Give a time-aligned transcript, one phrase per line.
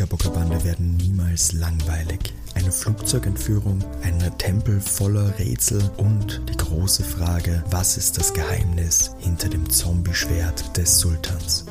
[0.00, 2.32] Knickerbockerbande werden niemals langweilig.
[2.54, 9.50] Eine Flugzeugentführung, ein Tempel voller Rätsel und die große Frage, was ist das Geheimnis hinter
[9.50, 11.66] dem Zombie-Schwert des Sultans?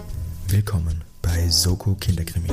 [0.47, 2.49] Willkommen bei Soko Kinderkrimi.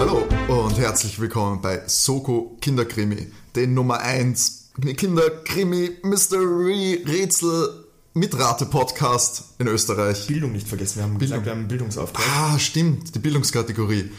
[0.00, 9.68] Hallo und herzlich willkommen bei Soko Kinderkrimi, den Nummer 1 Kinderkrimi Mystery Rätsel Mitrate-Podcast in
[9.68, 10.26] Österreich.
[10.26, 10.96] Bildung nicht vergessen.
[10.96, 11.28] Wir haben Bildung.
[11.28, 12.24] gesagt, wir haben einen Bildungsauftrag.
[12.28, 14.10] Ah, stimmt, die Bildungskategorie.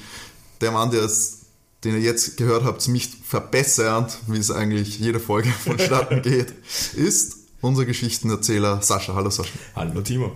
[0.62, 1.40] Der Mann, der es,
[1.84, 6.54] den ihr jetzt gehört habt, mich verbessert, wie es eigentlich jede Folge vonstatten geht,
[6.96, 9.14] ist unser Geschichtenerzähler Sascha.
[9.14, 9.52] Hallo Sascha.
[9.76, 10.32] Hallo Timo.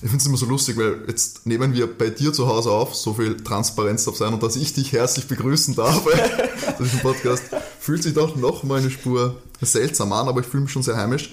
[0.00, 2.94] Ich finde es immer so lustig, weil jetzt nehmen wir bei dir zu Hause auf,
[2.94, 6.04] so viel Transparenz darf sein und dass ich dich herzlich begrüßen darf
[6.76, 7.42] zu diesem Podcast,
[7.80, 10.96] fühlt sich doch noch mal eine Spur seltsam an, aber ich fühle mich schon sehr
[10.96, 11.32] heimisch.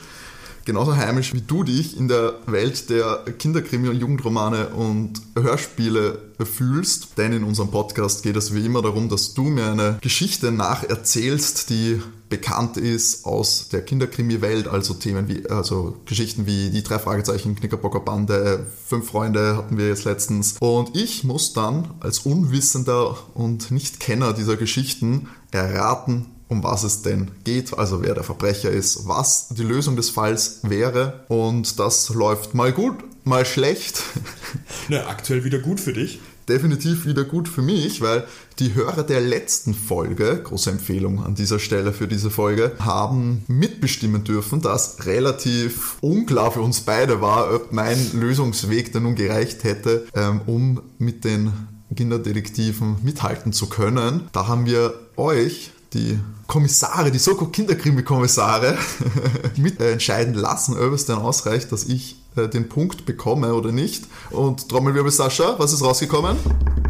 [0.65, 7.17] Genauso heimisch wie du dich in der Welt der Kinderkrimi und Jugendromane und Hörspiele fühlst.
[7.17, 11.69] Denn in unserem Podcast geht es wie immer darum, dass du mir eine Geschichte nacherzählst,
[11.69, 17.55] die bekannt ist aus der Kinderkrimi-Welt, also Themen wie, also Geschichten wie die drei Fragezeichen,
[17.55, 20.55] Knickerbocker Bande, Fünf Freunde hatten wir jetzt letztens.
[20.59, 27.31] Und ich muss dann als Unwissender und Nicht-Kenner dieser Geschichten erraten, um was es denn
[27.45, 31.23] geht, also wer der Verbrecher ist, was die Lösung des Falls wäre.
[31.29, 34.03] Und das läuft mal gut, mal schlecht.
[34.89, 36.19] Na, aktuell wieder gut für dich.
[36.49, 38.27] Definitiv wieder gut für mich, weil
[38.59, 44.25] die Hörer der letzten Folge, große Empfehlung an dieser Stelle für diese Folge, haben mitbestimmen
[44.25, 50.05] dürfen, dass relativ unklar für uns beide war, ob mein Lösungsweg denn nun gereicht hätte,
[50.13, 51.53] ähm, um mit den
[51.95, 54.27] Kinderdetektiven mithalten zu können.
[54.33, 56.19] Da haben wir euch die
[56.51, 58.77] Kommissare, die Soko Kinderkrimi-Kommissare
[59.55, 63.71] mit äh, entscheiden lassen, ob es denn ausreicht, dass ich äh, den Punkt bekomme oder
[63.71, 64.03] nicht.
[64.31, 66.35] Und Trommelwirbel Sascha, was ist rausgekommen?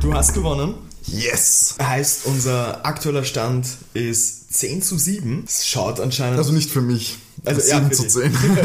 [0.02, 0.74] Du hast gewonnen.
[1.06, 1.76] Yes!
[1.80, 5.44] Heißt, unser aktueller Stand ist 10 zu 7.
[5.46, 6.40] Es schaut anscheinend.
[6.40, 7.20] Also nicht für mich.
[7.46, 8.32] Also, ja, 7 für zu dich.
[8.40, 8.48] 10.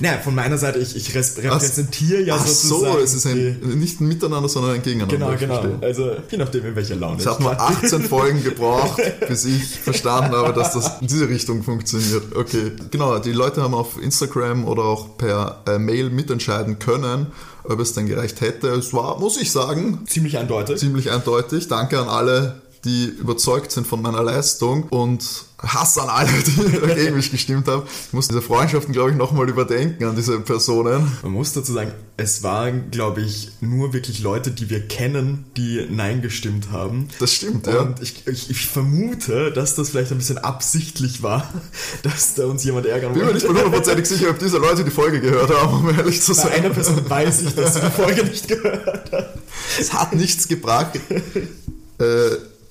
[0.00, 2.92] naja, von meiner Seite, ich, ich repräsentiere ja Ach sozusagen.
[2.94, 5.16] so, es ist ein, nicht ein Miteinander, sondern ein Gegeneinander.
[5.16, 5.84] Genau, ich genau.
[5.84, 7.60] Also, je nachdem, in welcher Laune Es hat ich nur war.
[7.70, 12.34] 18 Folgen gebraucht, bis ich verstanden habe, dass das in diese Richtung funktioniert.
[12.36, 13.18] Okay, genau.
[13.18, 17.28] Die Leute haben auf Instagram oder auch per äh, Mail mitentscheiden können,
[17.64, 18.68] ob es denn gereicht hätte.
[18.68, 20.76] Es war, muss ich sagen, Ziemlich eindeutig.
[20.78, 21.68] ziemlich eindeutig.
[21.68, 25.24] Danke an alle, die überzeugt sind von meiner Leistung und
[25.58, 27.84] Hass an alle, die dagegen mich gestimmt haben.
[28.08, 31.10] Ich muss diese Freundschaften, glaube ich, nochmal überdenken an diese Personen.
[31.22, 35.86] Man muss dazu sagen, es waren, glaube ich, nur wirklich Leute, die wir kennen, die
[35.90, 37.08] Nein gestimmt haben.
[37.18, 37.80] Das stimmt, ja.
[37.80, 41.50] Und ich, ich, ich vermute, dass das vielleicht ein bisschen absichtlich war,
[42.02, 43.62] dass da uns jemand ärgern Ich bin mir nicht wollte.
[43.64, 46.52] hundertprozentig sicher, ob diese Leute die Folge gehört haben, um ehrlich zu Bei sein.
[46.52, 49.38] einer Person weiß ich, dass sie die Folge nicht gehört hat.
[49.80, 51.00] Es hat nichts gebracht.
[51.98, 52.04] Äh,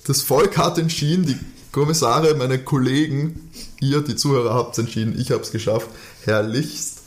[0.06, 1.36] das Volk hat entschieden, die
[1.72, 3.50] Kommissare, meine Kollegen,
[3.80, 5.88] ihr, die Zuhörer, habt entschieden, ich habe es geschafft.
[6.24, 6.98] Herrlichst.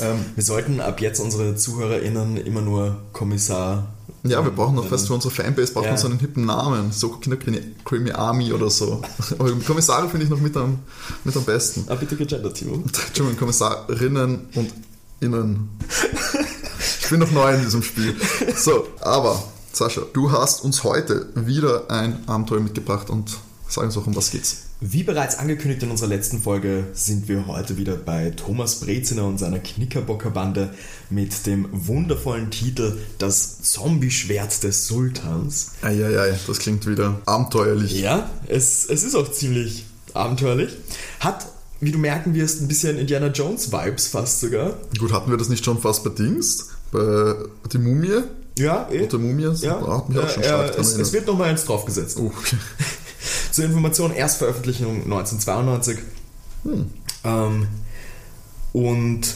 [0.00, 3.92] Ähm, Wir sollten ab jetzt unsere ZuhörerInnen immer nur Kommissar.
[4.24, 5.96] ja, wir brauchen noch fast für unsere Fanbase brauchen wir Ja.
[5.98, 6.92] so einen hippen Namen.
[6.92, 9.02] So Kinderkrimi Army oder so.
[9.38, 10.78] Aber Kommissare finde ich noch mit am,
[11.24, 11.84] mit am besten.
[11.88, 12.74] Ah, bitte gegendert, Timo.
[13.06, 14.72] Entschuldigung, Kommissarinnen und
[15.20, 15.70] Innen.
[17.02, 18.14] Ich bin noch neu in diesem Spiel.
[18.56, 19.42] So, aber
[19.76, 23.36] Sascha, du hast uns heute wieder ein Abenteuer mitgebracht und
[23.68, 24.62] sag uns auch, um was geht's.
[24.80, 29.36] Wie bereits angekündigt in unserer letzten Folge sind wir heute wieder bei Thomas Breziner und
[29.36, 30.72] seiner Knickerbockerbande
[31.10, 35.72] mit dem wundervollen Titel Das Zombie-Schwert des Sultans.
[35.82, 38.00] Eieiei, das klingt wieder abenteuerlich.
[38.00, 39.84] Ja, es, es ist auch ziemlich
[40.14, 40.74] abenteuerlich.
[41.20, 41.48] Hat,
[41.80, 44.78] wie du merken wirst, ein bisschen Indiana Jones-Vibes fast sogar.
[44.98, 46.68] Gut, hatten wir das nicht schon fast bei Dings?
[46.92, 47.34] Bei
[47.70, 48.22] die Mumie?
[48.58, 49.00] Ja, eh.
[49.00, 49.54] Rote Mumie?
[49.60, 52.18] Ja, hat mich auch schon äh, stark äh, es, es wird nochmal eins draufgesetzt.
[52.18, 52.56] Oh, okay.
[53.52, 55.98] Zur Information, Erstveröffentlichung 1992.
[56.64, 56.90] Hm.
[57.24, 57.66] Ähm,
[58.72, 59.34] und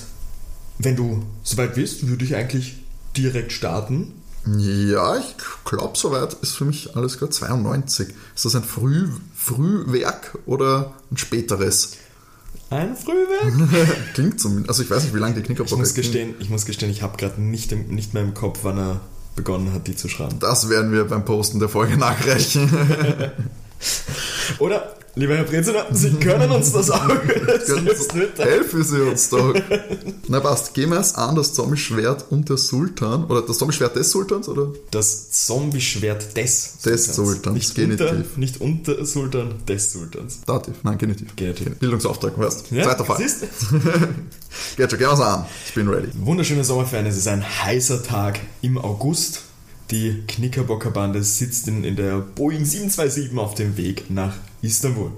[0.79, 2.79] wenn du soweit bist, würde ich eigentlich
[3.17, 4.15] direkt starten.
[4.47, 5.35] Ja, ich
[5.65, 7.31] glaube, soweit ist für mich alles klar.
[7.31, 8.09] 92.
[8.35, 11.93] Ist das ein Früh, Frühwerk oder ein späteres?
[12.71, 13.97] Ein Frühwerk.
[14.15, 14.69] Klingt zumindest.
[14.69, 17.03] Also ich weiß nicht, wie lange die Knickerbocker Ich muss gestehen, ich muss gestehen, ich
[17.03, 19.01] habe gerade nicht, im- nicht mehr im Kopf, wann er
[19.37, 20.39] begonnen hat, die zu schreiben.
[20.39, 22.71] Das werden wir beim Posten der Folge nachreichen.
[24.59, 28.39] Oder lieber Herr Breziner, Sie können uns das auch jetzt nicht.
[28.39, 29.55] Helfen Sie uns doch.
[30.29, 34.11] Na passt, gehen wir es an, das Zombie-Schwert und der Sultan, oder das Zombie-Schwert des
[34.11, 34.73] Sultans, oder?
[34.91, 36.83] Das Zombie-Schwert des Sultans.
[36.83, 38.11] Des Sultans, nicht Genitiv.
[38.11, 40.41] Unter, nicht unter Sultan, des Sultans.
[40.47, 41.35] Dativ, nein, Genitiv.
[41.37, 41.79] Genitiv.
[41.79, 43.19] Bildungsauftrag, weißt ja, Zweiter Fall.
[43.19, 43.41] Siehst
[44.77, 45.47] Geht schon, gehen wir es an.
[45.67, 46.09] Ich bin ready.
[46.15, 49.43] Wunderschöne Sommerferien, es ist ein heißer Tag im August.
[49.91, 55.11] Die Knickerbocker Bande sitzt in, der Boeing 727 auf dem Weg nach Istanbul.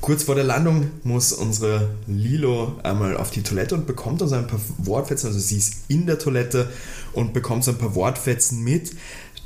[0.00, 4.48] Kurz vor der Landung muss unsere Lilo einmal auf die Toilette und bekommt also ein
[4.48, 6.68] paar Wortfetzen, also sie ist in der Toilette
[7.12, 8.96] und bekommt so ein paar Wortfetzen mit,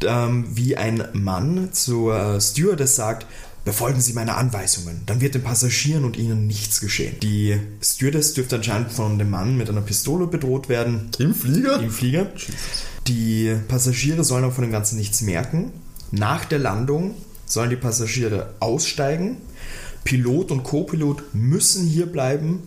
[0.04, 3.26] ähm, wie ein Mann zur Stewardess sagt,
[3.68, 7.20] befolgen Sie meine Anweisungen, dann wird den Passagieren und Ihnen nichts geschehen.
[7.20, 11.10] Die Stewardess dürfte anscheinend von dem Mann mit einer Pistole bedroht werden.
[11.18, 11.78] Im Flieger?
[11.78, 12.32] Im Flieger.
[13.08, 15.72] Die Passagiere sollen auch von dem Ganzen nichts merken.
[16.10, 19.36] Nach der Landung sollen die Passagiere aussteigen.
[20.02, 22.62] Pilot und Co-Pilot müssen hier bleiben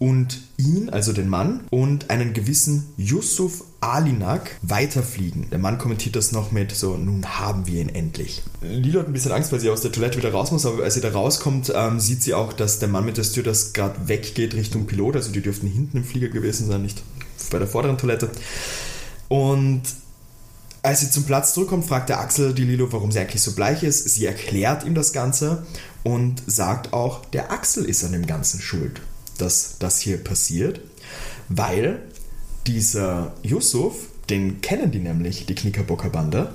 [0.00, 5.50] und ihn, also den Mann, und einen gewissen Yusuf Alinak weiterfliegen.
[5.50, 8.42] Der Mann kommentiert das noch mit so, nun haben wir ihn endlich.
[8.62, 10.94] Lilo hat ein bisschen Angst, weil sie aus der Toilette wieder raus muss, aber als
[10.94, 14.54] sie da rauskommt, ähm, sieht sie auch, dass der Mann mit der Stewardess gerade weggeht
[14.54, 17.02] Richtung Pilot, also die dürften hinten im Flieger gewesen sein, nicht
[17.50, 18.30] bei der vorderen Toilette.
[19.28, 19.82] Und
[20.82, 23.82] als sie zum Platz zurückkommt, fragt der Axel die Lilo, warum sie eigentlich so bleich
[23.82, 24.08] ist.
[24.08, 25.66] Sie erklärt ihm das Ganze
[26.02, 29.00] und sagt auch, der Axel ist an dem Ganzen schuld,
[29.38, 30.80] dass das hier passiert,
[31.48, 32.02] weil
[32.66, 33.94] dieser Yusuf,
[34.30, 36.52] den kennen die nämlich, die Knickerbocker Bande.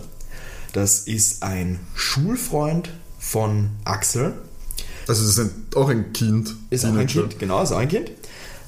[0.73, 4.33] Das ist ein Schulfreund von Axel.
[5.07, 6.55] Also das ist auch ein Kind.
[6.69, 8.11] Ist auch ein Kind, genau, ist auch ein Kind.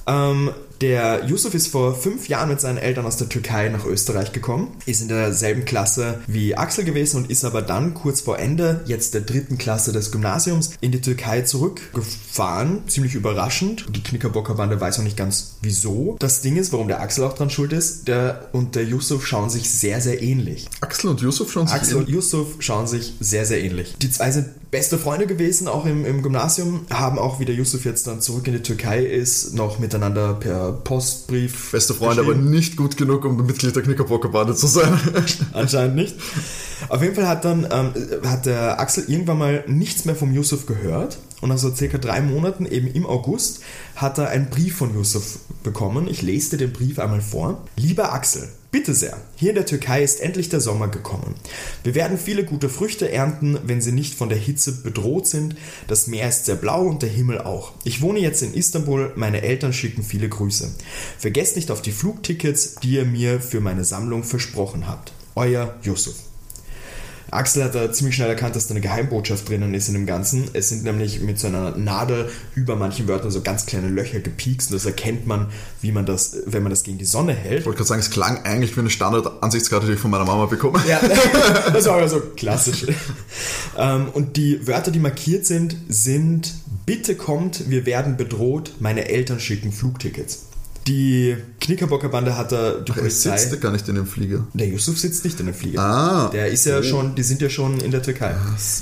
[0.07, 0.51] Ähm,
[0.81, 4.75] der Yusuf ist vor fünf Jahren mit seinen Eltern aus der Türkei nach Österreich gekommen,
[4.85, 9.13] ist in derselben Klasse wie Axel gewesen und ist aber dann kurz vor Ende, jetzt
[9.13, 12.87] der dritten Klasse des Gymnasiums, in die Türkei zurückgefahren.
[12.87, 13.85] Ziemlich überraschend.
[13.95, 16.15] Die Knickerbocker Bande weiß auch nicht ganz wieso.
[16.19, 19.49] Das Ding ist, warum der Axel auch dran schuld ist, der und der Yusuf schauen
[19.49, 20.67] sich sehr, sehr ähnlich.
[20.81, 22.07] Axel und Yusuf schauen sich Axel ähnlich?
[22.07, 23.95] und Yusuf schauen sich sehr, sehr ähnlich.
[24.01, 27.85] Die zwei sind beste Freunde gewesen, auch im, im Gymnasium, haben auch, wie der Yusuf
[27.85, 31.71] jetzt dann zurück in die Türkei ist, noch miteinander per Postbrief.
[31.71, 34.99] Beste Freunde, aber nicht gut genug, um Mitglied der Knickerbockerbande zu sein.
[35.53, 36.15] Anscheinend nicht.
[36.89, 37.93] Auf jeden Fall hat dann ähm,
[38.25, 42.21] hat der Axel irgendwann mal nichts mehr vom Yusuf gehört und nach so circa drei
[42.21, 43.61] Monaten, eben im August,
[43.95, 46.07] hat er einen Brief von Yusuf bekommen.
[46.07, 47.65] Ich lese dir den Brief einmal vor.
[47.75, 51.35] Lieber Axel, Bitte sehr, hier in der Türkei ist endlich der Sommer gekommen.
[51.83, 55.57] Wir werden viele gute Früchte ernten, wenn sie nicht von der Hitze bedroht sind.
[55.87, 57.73] Das Meer ist sehr blau und der Himmel auch.
[57.83, 60.73] Ich wohne jetzt in Istanbul, meine Eltern schicken viele Grüße.
[61.17, 65.11] Vergesst nicht auf die Flugtickets, die ihr mir für meine Sammlung versprochen habt.
[65.35, 66.30] Euer Yusuf.
[67.31, 70.49] Axel hat da ziemlich schnell erkannt, dass da eine Geheimbotschaft drinnen ist in dem Ganzen.
[70.53, 74.69] Es sind nämlich mit so einer Nadel über manchen Wörtern so ganz kleine Löcher gepiekst
[74.69, 75.47] und das erkennt man,
[75.81, 77.61] wie man das, wenn man das gegen die Sonne hält.
[77.61, 80.45] Ich wollte gerade sagen, es klang eigentlich wie eine Standard-Ansichtskarte, die ich von meiner Mama
[80.45, 80.81] bekomme.
[80.87, 80.99] Ja,
[81.73, 82.85] das war aber so klassisch.
[83.77, 86.53] Ähm, und die Wörter, die markiert sind, sind
[86.85, 90.47] Bitte kommt, wir werden bedroht, meine Eltern schicken Flugtickets.
[90.87, 93.37] Die Knickerbocker Bande hat da die Ach, Polizei.
[93.37, 94.47] sitzt gar nicht in dem Flieger.
[94.53, 95.79] Der Yusuf sitzt nicht in dem Flieger.
[95.79, 96.29] Ah.
[96.33, 96.83] Der ist ja oh.
[96.83, 98.35] schon, die sind ja schon in der Türkei.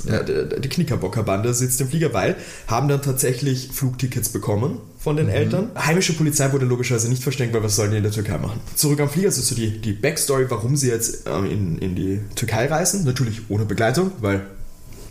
[0.05, 2.35] Ja, die Knickerbocker Bande sitzt im Flieger, weil
[2.67, 5.33] haben dann tatsächlich Flugtickets bekommen von den mhm.
[5.33, 5.71] Eltern.
[5.77, 8.59] Heimische Polizei wurde logischerweise nicht versteckt, weil was sollen die in der Türkei machen?
[8.75, 11.95] Zurück am Flieger, das ist so die, die Backstory, warum sie jetzt ähm, in, in
[11.95, 13.03] die Türkei reisen.
[13.03, 14.45] Natürlich ohne Begleitung, weil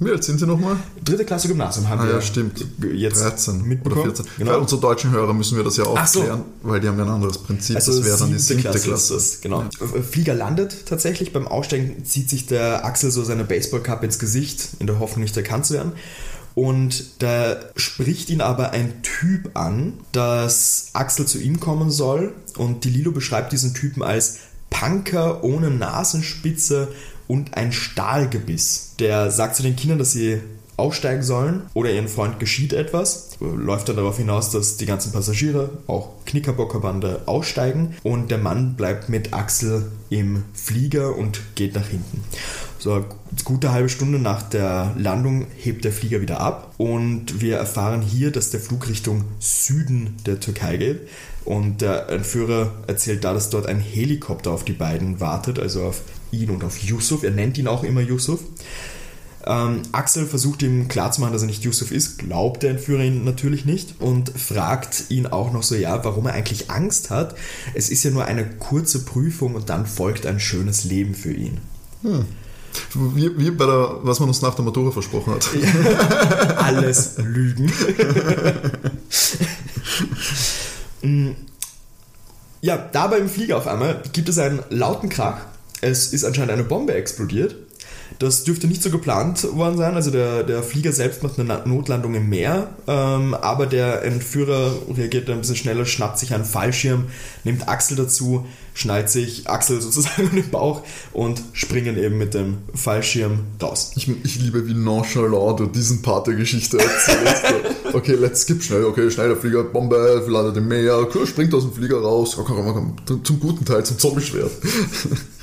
[0.00, 0.76] wie alt sind Sie nochmal?
[1.04, 2.64] Dritte Klasse Gymnasium haben ah, wir ja, stimmt.
[2.94, 4.02] jetzt 13 mitbekommen.
[4.02, 4.26] oder 14.
[4.38, 4.52] Genau.
[4.52, 6.68] Für unsere deutschen Hörer müssen wir das ja aufklären, so.
[6.68, 7.76] weil die haben ja ein anderes Prinzip.
[7.76, 8.88] Also das wäre dann die siebte Klasse.
[8.88, 9.14] Klasse.
[9.14, 9.62] Das, genau.
[9.62, 10.02] Ja.
[10.02, 11.32] Flieger landet tatsächlich.
[11.32, 15.36] Beim Aussteigen zieht sich der Axel so seine Baseballkappe ins Gesicht, in der Hoffnung, nicht
[15.36, 15.92] erkannt zu werden.
[16.54, 22.32] Und da spricht ihn aber ein Typ an, dass Axel zu ihm kommen soll.
[22.56, 24.38] Und die Lilo beschreibt diesen Typen als
[24.70, 26.88] Punker ohne Nasenspitze
[27.28, 28.94] und ein Stahlgebiss.
[28.98, 30.40] Der sagt zu den Kindern, dass sie
[30.78, 33.36] aussteigen sollen oder ihren Freund geschieht etwas.
[33.40, 39.08] Läuft dann darauf hinaus, dass die ganzen Passagiere, auch Knickerbockerbande, aussteigen und der Mann bleibt
[39.08, 42.22] mit Axel im Flieger und geht nach hinten.
[42.78, 43.04] So eine
[43.44, 48.30] gute halbe Stunde nach der Landung hebt der Flieger wieder ab und wir erfahren hier,
[48.30, 51.08] dass der Flug Richtung Süden der Türkei geht.
[51.44, 56.02] Und der Entführer erzählt da, dass dort ein Helikopter auf die beiden wartet, also auf
[56.32, 57.22] ihn und auf Yusuf.
[57.22, 58.40] Er nennt ihn auch immer Yusuf.
[59.46, 63.64] Ähm, Axel versucht ihm klarzumachen, dass er nicht Yusuf ist, glaubt der Entführer ihn natürlich
[63.64, 67.34] nicht und fragt ihn auch noch so, ja, warum er eigentlich Angst hat.
[67.72, 71.58] Es ist ja nur eine kurze Prüfung und dann folgt ein schönes Leben für ihn.
[72.02, 72.26] Hm.
[73.14, 75.48] Wie, wie bei der, was man uns nach der Matura versprochen hat.
[76.58, 77.72] Alles Lügen.
[81.02, 81.30] Mm.
[82.60, 85.38] ja, da beim Flieger auf einmal gibt es einen lauten Krach.
[85.80, 87.56] Es ist anscheinend eine Bombe explodiert.
[88.18, 89.94] Das dürfte nicht so geplant worden sein.
[89.94, 95.28] Also der, der Flieger selbst macht eine Notlandung im Meer, ähm, aber der Entführer reagiert
[95.30, 97.06] ein bisschen schneller, schnappt sich einen Fallschirm,
[97.44, 100.82] nimmt Axel dazu, schnallt sich Axel sozusagen in den Bauch
[101.12, 103.92] und springen eben mit dem Fallschirm raus.
[103.94, 107.44] Ich, ich liebe, wie nonchalant du diesen Part der Geschichte erzählst.
[107.92, 108.84] okay, let's skip schnell.
[108.84, 112.34] Okay, schnell der Flieger, Bombe, landet im Meer, springt aus dem Flieger raus.
[112.36, 114.50] Komm, komm, komm, zum guten Teil, zum Zombie-Schwert.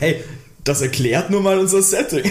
[0.00, 0.22] hey,
[0.64, 2.30] das erklärt nur mal unser Setting.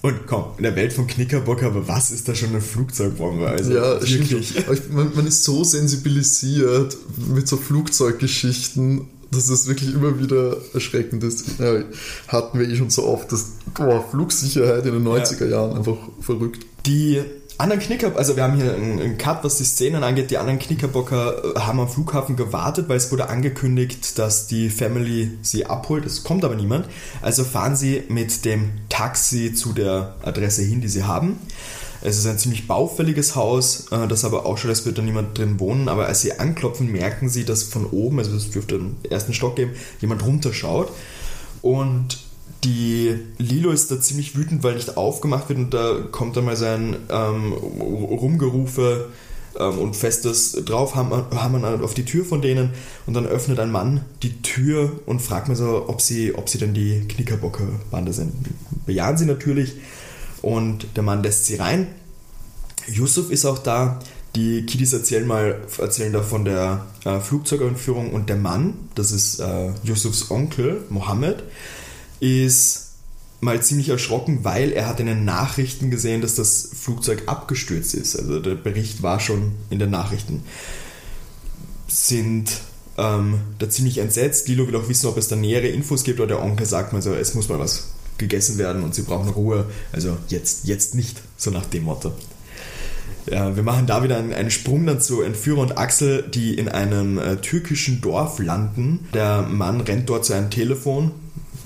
[0.00, 3.48] Und komm, in der Welt von Knickerbocker, aber was ist da schon eine Flugzeugbombe?
[3.48, 4.54] Also ja, wirklich.
[4.90, 6.96] Man, man, ist so sensibilisiert
[7.34, 11.58] mit so Flugzeuggeschichten, dass es wirklich immer wieder erschreckend ist.
[11.58, 11.82] Ja,
[12.28, 15.50] hatten wir eh schon so oft, dass boah, Flugsicherheit in den 90er ja.
[15.50, 16.64] Jahren einfach verrückt.
[16.86, 17.20] Die
[17.58, 20.30] anderen Knicker, also wir haben hier einen, Cut, was die Szenen angeht.
[20.30, 25.36] Die anderen Knickerbocker äh, haben am Flughafen gewartet, weil es wurde angekündigt, dass die Family
[25.42, 26.06] sie abholt.
[26.06, 26.86] Es kommt aber niemand.
[27.20, 31.38] Also fahren sie mit dem Taxi zu der Adresse hin, die sie haben.
[32.00, 35.36] Es ist ein ziemlich baufälliges Haus, äh, das aber auch schon, es wird da niemand
[35.36, 35.88] drin wohnen.
[35.88, 39.56] Aber als sie anklopfen, merken sie, dass von oben, also es dürfte einen ersten Stock
[39.56, 40.92] geben, jemand runterschaut.
[41.60, 42.27] Und
[42.64, 46.56] die Lilo ist da ziemlich wütend, weil nicht aufgemacht wird und da kommt dann mal
[46.56, 49.08] sein ähm, Rumgerufe
[49.58, 52.70] ähm, und festes drauf haben, wir auf die Tür von denen
[53.06, 56.58] und dann öffnet ein Mann die Tür und fragt mir so, ob sie, ob sie
[56.58, 58.32] denn die Knickerbocker-Bande sind.
[58.86, 59.74] Bejahen sie natürlich
[60.42, 61.88] und der Mann lässt sie rein.
[62.86, 64.00] Yusuf ist auch da.
[64.36, 69.40] Die Kiddies erzählen mal erzählen da von der äh, Flugzeugentführung und der Mann, das ist
[69.40, 71.42] äh, Yusufs Onkel Mohammed,
[72.20, 72.88] ist
[73.40, 78.16] mal ziemlich erschrocken, weil er hat in den Nachrichten gesehen, dass das Flugzeug abgestürzt ist.
[78.16, 80.42] Also der Bericht war schon in den Nachrichten.
[81.86, 82.60] Sind
[82.96, 84.48] ähm, da ziemlich entsetzt.
[84.48, 87.00] Lilo will auch wissen, ob es da nähere Infos gibt, oder der Onkel sagt mal
[87.00, 89.66] so, es muss mal was gegessen werden und sie brauchen Ruhe.
[89.92, 92.12] Also jetzt, jetzt nicht, so nach dem Motto.
[93.30, 96.68] Ja, wir machen da wieder einen, einen, Sprung dann zu Entführer und Axel, die in
[96.68, 99.06] einem äh, türkischen Dorf landen.
[99.14, 101.12] Der Mann rennt dort zu einem Telefon,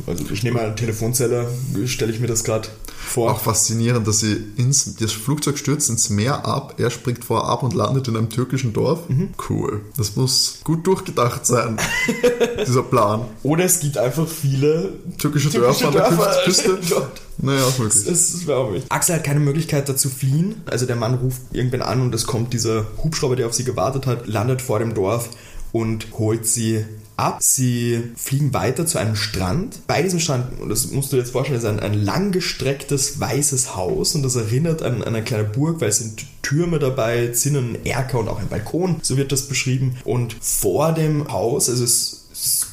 [0.07, 1.49] also ich nehme eine Telefonzelle,
[1.87, 2.69] stelle ich mir das gerade
[3.13, 3.33] vor.
[3.33, 7.63] Auch faszinierend, dass sie ins, das Flugzeug stürzt ins Meer ab, er springt vorab ab
[7.63, 9.09] und landet in einem türkischen Dorf.
[9.09, 9.31] Mhm.
[9.49, 9.83] Cool.
[9.97, 11.77] Das muss gut durchgedacht sein,
[12.67, 13.27] dieser Plan.
[13.43, 16.79] Oder es gibt einfach viele türkische, türkische Dörfer, Dörfer an der Küste.
[17.39, 18.05] Naja, wirklich.
[18.05, 18.85] Das, das glaube ich.
[18.91, 20.57] Axel hat keine Möglichkeit dazu fliehen.
[20.67, 24.07] Also der Mann ruft irgendwann an und es kommt dieser Hubschrauber, der auf sie gewartet
[24.07, 25.31] hat, landet vor dem Dorf
[25.73, 26.85] und holt sie
[27.17, 27.39] ab.
[27.41, 29.87] Sie fliegen weiter zu einem Strand.
[29.87, 33.77] Bei diesem Strand, und das musst du dir jetzt vorstellen, ist ein, ein langgestrecktes weißes
[33.77, 37.85] Haus und das erinnert an, an eine kleine Burg, weil es sind Türme dabei, Zinnen,
[37.85, 39.97] Erker und auch ein Balkon, so wird das beschrieben.
[40.05, 42.22] Und vor dem Haus, also es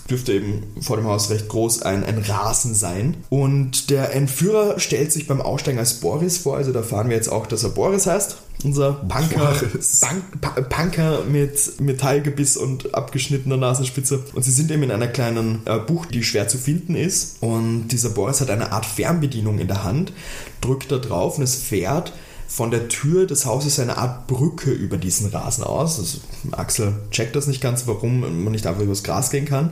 [0.10, 3.18] dürfte eben vor dem Haus recht groß ein, ein Rasen sein.
[3.30, 6.58] Und der Entführer stellt sich beim Aussteigen als Boris vor.
[6.58, 8.38] Also da fahren wir jetzt auch, dass er Boris heißt.
[8.62, 9.56] Unser Punker,
[10.02, 14.26] Bank, Punker mit Metallgebiss und abgeschnittener Nasenspitze.
[14.34, 17.38] Und sie sind eben in einer kleinen äh, Bucht, die schwer zu finden ist.
[17.40, 20.12] Und dieser Boris hat eine Art Fernbedienung in der Hand,
[20.60, 22.12] drückt da drauf und es fährt
[22.50, 26.00] von der Tür des Hauses eine Art Brücke über diesen Rasen aus.
[26.00, 26.18] Also
[26.52, 29.72] Axel checkt das nicht ganz, warum man nicht einfach übers Gras gehen kann.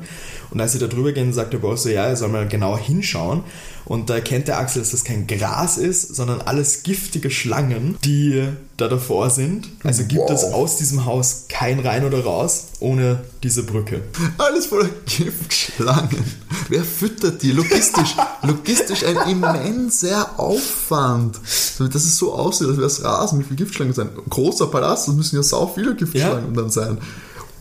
[0.52, 2.78] Und als sie da drüber gehen, sagt der Boss so, ja, er soll mal genauer
[2.78, 3.44] hinschauen.
[3.84, 8.48] Und da erkennt der Axel, dass das kein Gras ist, sondern alles giftige Schlangen, die
[8.78, 9.68] da davor sind.
[9.84, 10.32] Also gibt wow.
[10.32, 14.04] es aus diesem Haus kein Rein oder Raus ohne diese Brücke.
[14.38, 16.24] Alles voller Giftschlangen.
[16.70, 17.52] Wer füttert die?
[17.52, 21.38] Logistisch, logistisch ein immenser Aufwand.
[21.80, 24.10] Dass es so aussieht, als wäre es Rasen, wie viele Giftschlangen sein.
[24.30, 26.62] Großer Palast, das müssen ja sau viele Giftschlangen ja.
[26.62, 27.00] dann sein.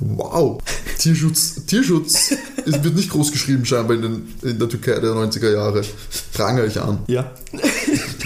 [0.01, 0.61] Wow.
[0.99, 2.33] Tierschutz, Tierschutz
[2.65, 5.83] wird nicht groß geschrieben scheinbar in, den, in der Türkei der 90er Jahre.
[6.33, 6.99] Prangere ich an.
[7.07, 7.33] Ja.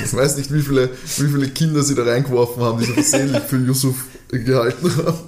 [0.02, 3.42] Ich weiß nicht, wie viele, wie viele Kinder sie da reingeworfen haben, die so versehentlich
[3.44, 3.96] für Yusuf
[4.30, 5.18] gehalten haben.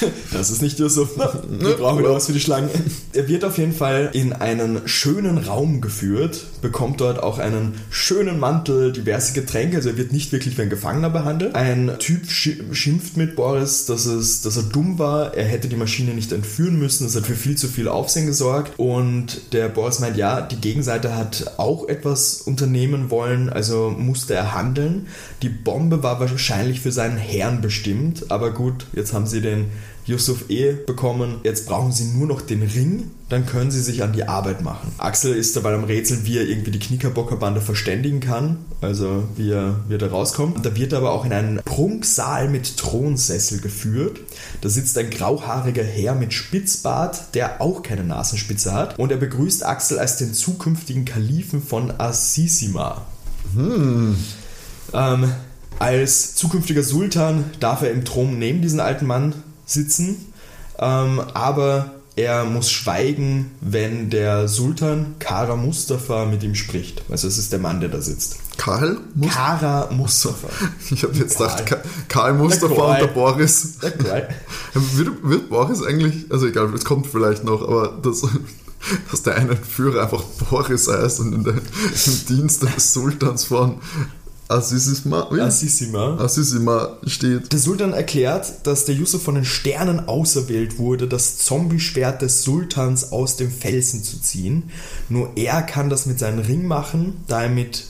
[0.32, 1.10] Das ist nicht Yusuf.
[1.48, 2.70] Wir brauchen wieder was für die Schlangen.
[3.12, 8.38] Er wird auf jeden Fall in einen schönen Raum geführt, bekommt dort auch einen schönen
[8.38, 9.76] Mantel, diverse Getränke.
[9.76, 11.54] Also er wird nicht wirklich wie ein Gefangener behandelt.
[11.54, 15.34] Ein Typ schimpft mit Boris, dass, es, dass er dumm war.
[15.34, 17.04] Er hätte die Maschine nicht entführen müssen.
[17.04, 18.78] Das hat für viel zu viel Aufsehen gesorgt.
[18.78, 24.54] Und der Boris meint, ja, die Gegenseite hat auch etwas unternehmen wollen, also musste er
[24.54, 25.08] handeln.
[25.42, 28.30] Die Bombe war wahrscheinlich für seinen Herrn bestimmt.
[28.30, 29.66] Aber gut, jetzt haben sie den
[30.10, 31.36] Yusuf eh bekommen.
[31.44, 34.92] Jetzt brauchen sie nur noch den Ring, dann können sie sich an die Arbeit machen.
[34.98, 39.80] Axel ist dabei am Rätseln, wie er irgendwie die Knickerbockerbande verständigen kann, also wie er,
[39.88, 40.64] wie er da rauskommt.
[40.66, 44.18] Da wird er aber auch in einen Prunksaal mit Thronsessel geführt.
[44.60, 48.98] Da sitzt ein grauhaariger Herr mit Spitzbart, der auch keine Nasenspitze hat.
[48.98, 53.06] Und er begrüßt Axel als den zukünftigen Kalifen von Assisima.
[53.54, 54.16] Hm.
[54.92, 55.32] Ähm,
[55.78, 59.34] als zukünftiger Sultan darf er im Thron neben diesen alten Mann
[59.70, 60.32] sitzen,
[60.78, 67.02] ähm, aber er muss schweigen, wenn der Sultan Kara Mustafa mit ihm spricht.
[67.08, 68.36] Also es ist der Mann, der da sitzt.
[68.58, 68.98] Karl?
[69.14, 70.48] Must Kara Mustafa.
[70.90, 73.78] Ich habe jetzt gedacht, Karl, Karl Mustafa der und der Boris.
[73.78, 74.28] Der
[74.74, 78.22] wird, wird Boris eigentlich, also egal, es kommt vielleicht noch, aber das,
[79.10, 83.80] dass der eine Führer einfach Boris heißt und in der, im Dienst des Sultans von
[84.50, 86.16] Assisima, Assisima.
[86.16, 87.52] Assisima steht.
[87.52, 93.12] Der Sultan erklärt, dass der Yusuf von den Sternen auserwählt wurde, das Zombie-Schwert des Sultans
[93.12, 94.70] aus dem Felsen zu ziehen.
[95.08, 97.84] Nur er kann das mit seinem Ring machen, da er mit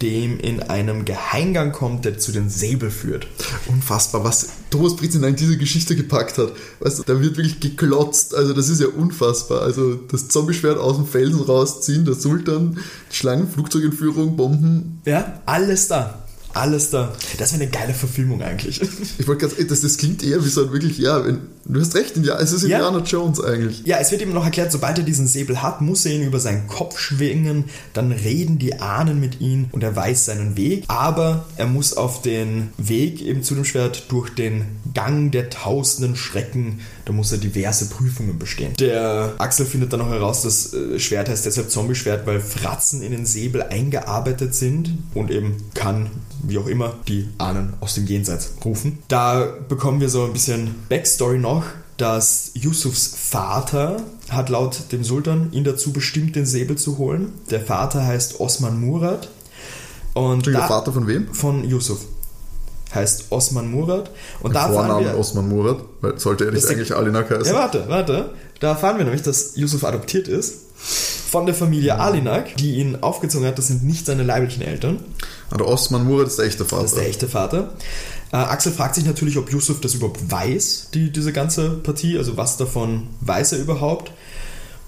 [0.00, 3.26] dem in einem Geheimgang kommt, der zu den Säbel führt.
[3.66, 6.52] Unfassbar, was Thomas Britzin in diese Geschichte gepackt hat.
[6.80, 9.62] Weißt du, da wird wirklich geklotzt, also das ist ja unfassbar.
[9.62, 12.78] Also das Zombie-Schwert aus dem Felsen rausziehen, der Sultan,
[13.10, 15.00] die Schlangen, Flugzeugentführung, Bomben.
[15.04, 16.21] Ja, alles da
[16.54, 17.12] alles da.
[17.38, 18.80] Das wäre eine geile Verfilmung eigentlich.
[19.18, 21.94] Ich wollte ganz, das, das klingt eher wie so ein wirklich, ja, wenn, du hast
[21.94, 23.04] recht, es ist Indiana ja.
[23.04, 23.82] Jones eigentlich.
[23.84, 26.40] Ja, es wird ihm noch erklärt, sobald er diesen Säbel hat, muss er ihn über
[26.40, 31.46] seinen Kopf schwingen, dann reden die Ahnen mit ihm und er weiß seinen Weg, aber
[31.56, 36.80] er muss auf den Weg eben zu dem Schwert durch den Gang der tausenden Schrecken,
[37.04, 38.74] da muss er diverse Prüfungen bestehen.
[38.78, 43.12] Der Axel findet dann noch heraus, das äh, Schwert heißt deshalb Zombie-Schwert, weil Fratzen in
[43.12, 46.10] den Säbel eingearbeitet sind und eben kann
[46.42, 48.98] wie auch immer, die Ahnen aus dem Jenseits rufen.
[49.08, 51.64] Da bekommen wir so ein bisschen Backstory noch,
[51.96, 57.32] dass Yusufs Vater hat laut dem Sultan ihn dazu bestimmt, den Säbel zu holen.
[57.50, 59.28] Der Vater heißt Osman Murad.
[60.14, 61.32] Und der Vater von wem?
[61.32, 62.00] Von Yusuf.
[62.94, 64.10] Heißt Osman Murad.
[64.40, 67.46] Und der da Vorname wir, Osman Murad, weil sollte er nicht eigentlich Alinak heißen?
[67.46, 68.30] Ja, warte, warte.
[68.60, 73.46] Da erfahren wir nämlich, dass Yusuf adoptiert ist von der Familie Alinak, die ihn aufgezogen
[73.46, 73.58] hat.
[73.58, 75.00] Das sind nicht seine leiblichen Eltern.
[75.50, 76.82] Der Osman Murat ist der echte Vater.
[76.82, 77.72] Das ist der echte Vater.
[78.32, 82.36] Äh, Axel fragt sich natürlich, ob Yusuf das überhaupt weiß, die, diese ganze Partie, also
[82.36, 84.12] was davon weiß er überhaupt.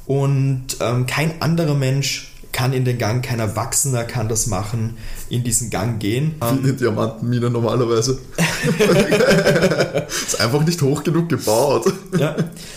[0.06, 4.96] Und ähm, kein anderer Mensch kann in den Gang, kein Erwachsener kann das machen,
[5.28, 6.36] in diesen Gang gehen.
[6.40, 8.20] Wie eine Diamantenmine normalerweise.
[10.08, 11.92] ist einfach nicht hoch genug gebaut.
[12.16, 12.36] Ja.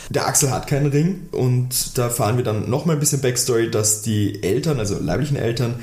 [0.09, 4.01] Der Axel hat keinen Ring und da fahren wir dann nochmal ein bisschen Backstory, dass
[4.01, 5.75] die Eltern, also leiblichen Eltern,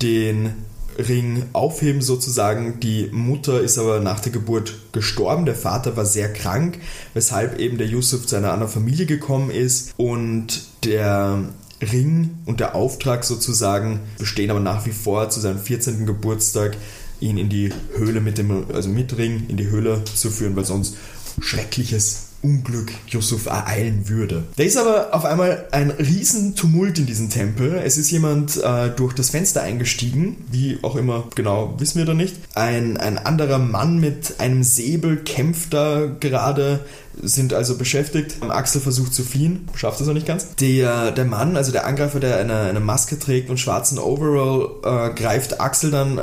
[0.00, 0.54] den
[0.96, 2.78] Ring aufheben sozusagen.
[2.78, 5.46] Die Mutter ist aber nach der Geburt gestorben.
[5.46, 6.78] Der Vater war sehr krank,
[7.12, 11.44] weshalb eben der Yusuf zu einer anderen Familie gekommen ist und der
[11.82, 16.06] Ring und der Auftrag sozusagen bestehen aber nach wie vor zu seinem 14.
[16.06, 16.76] Geburtstag
[17.20, 20.64] ihn in die Höhle mit dem also mit Ring in die Höhle zu führen, weil
[20.64, 20.96] sonst
[21.40, 24.44] schreckliches Unglück Yusuf ereilen würde.
[24.56, 27.80] Da ist aber auf einmal ein riesen Tumult in diesem Tempel.
[27.84, 32.14] Es ist jemand äh, durch das Fenster eingestiegen, wie auch immer genau, wissen wir da
[32.14, 32.36] nicht.
[32.54, 36.80] Ein, ein anderer Mann mit einem Säbel kämpft da gerade,
[37.22, 38.36] sind also beschäftigt.
[38.42, 40.56] Axel versucht zu fliehen, schafft es auch nicht ganz.
[40.56, 45.14] Der, der Mann, also der Angreifer, der eine, eine Maske trägt und schwarzen Overall, äh,
[45.14, 46.22] greift Axel dann, äh,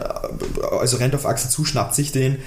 [0.79, 2.39] also rennt auf Axel zu, schnappt sich den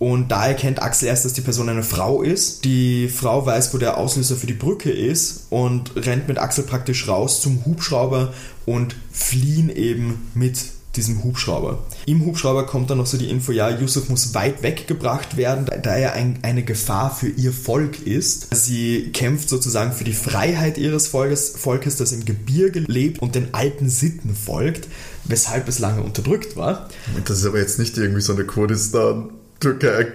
[0.00, 2.64] und da erkennt Axel erst, dass die Person eine Frau ist.
[2.64, 7.06] Die Frau weiß, wo der Auslöser für die Brücke ist und rennt mit Axel praktisch
[7.06, 8.32] raus zum Hubschrauber
[8.64, 10.56] und fliehen eben mit
[10.96, 11.84] diesem Hubschrauber.
[12.06, 15.94] Im Hubschrauber kommt dann noch so die Info, ja, Yusuf muss weit weggebracht werden, da
[15.94, 18.48] er ein, eine Gefahr für ihr Volk ist.
[18.54, 23.52] Sie kämpft sozusagen für die Freiheit ihres Volkes, Volkes, das im Gebirge lebt und den
[23.52, 24.88] alten Sitten folgt,
[25.24, 26.88] weshalb es lange unterdrückt war.
[27.26, 29.28] Das ist aber jetzt nicht irgendwie so eine Kurdistan
[29.60, 30.12] Türkei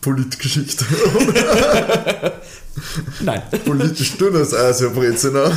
[0.00, 0.84] Politgeschichte.
[3.20, 3.42] Nein.
[3.64, 5.50] Politisch dünnes Eis, Herr Brezina.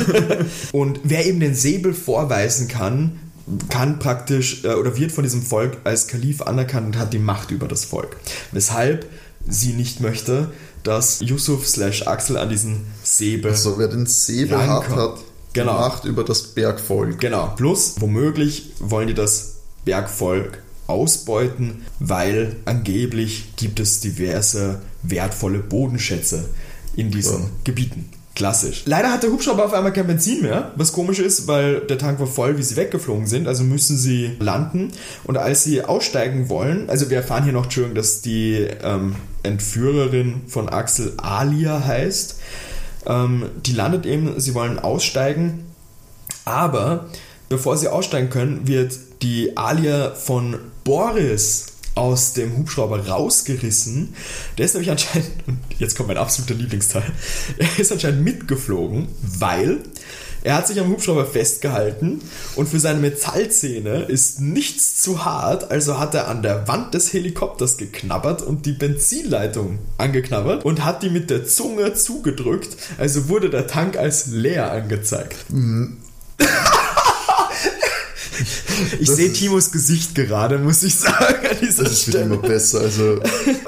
[0.72, 3.20] Und wer eben den Säbel vorweisen kann,
[3.68, 7.50] kann praktisch äh, oder wird von diesem Volk als Kalif anerkannt und hat die Macht
[7.50, 8.16] über das Volk.
[8.50, 9.06] Weshalb
[9.48, 10.50] sie nicht möchte,
[10.82, 13.52] dass Yusuf slash Axel an diesen Säbel.
[13.52, 15.18] Also wer den Säbel hat, hat
[15.52, 15.74] genau.
[15.74, 17.20] Macht über das Bergvolk.
[17.20, 17.52] Genau.
[17.56, 26.48] Plus, womöglich wollen die das Bergvolk ausbeuten, weil angeblich gibt es diverse wertvolle Bodenschätze
[26.96, 27.48] in diesen ja.
[27.64, 28.10] Gebieten.
[28.34, 28.84] Klassisch.
[28.86, 32.18] Leider hat der Hubschrauber auf einmal kein Benzin mehr, was komisch ist, weil der Tank
[32.18, 34.90] war voll, wie sie weggeflogen sind, also müssen sie landen.
[35.24, 40.42] Und als sie aussteigen wollen, also wir erfahren hier noch, Entschuldigung, dass die ähm, Entführerin
[40.46, 42.36] von Axel Alia heißt,
[43.04, 45.64] ähm, die landet eben, sie wollen aussteigen,
[46.46, 47.10] aber
[47.52, 54.14] bevor sie aussteigen können, wird die Alia von Boris aus dem Hubschrauber rausgerissen.
[54.56, 57.04] Der ist nämlich anscheinend, und jetzt kommt mein absoluter Lieblingsteil,
[57.58, 59.80] er ist anscheinend mitgeflogen, weil
[60.42, 62.22] er hat sich am Hubschrauber festgehalten
[62.56, 67.12] und für seine Metallzähne ist nichts zu hart, also hat er an der Wand des
[67.12, 73.50] Helikopters geknabbert und die Benzinleitung angeknabbert und hat die mit der Zunge zugedrückt, also wurde
[73.50, 75.36] der Tank als leer angezeigt.
[75.50, 75.98] Mhm.
[79.00, 81.46] Ich sehe Timos Gesicht gerade, muss ich sagen.
[81.50, 82.80] An dieser das wird immer besser.
[82.80, 83.20] Also,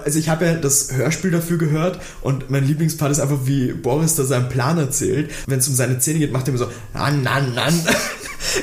[0.05, 4.15] also ich habe ja das Hörspiel dafür gehört und mein Lieblingspart ist einfach, wie Boris
[4.15, 5.31] da seinen Plan erzählt.
[5.47, 7.75] Wenn es um seine Zähne geht, macht er immer so, nan, nan, nan.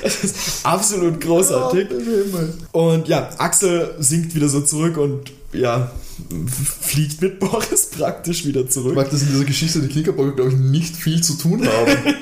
[0.04, 1.88] Das ist absolut großartig.
[2.72, 5.92] Und ja, Axel sinkt wieder so zurück und ja,
[6.82, 8.92] fliegt mit Boris praktisch wieder zurück.
[8.92, 11.92] Ich mag, dass in dieser Geschichte die Knickerbocker, glaube ich, nicht viel zu tun haben.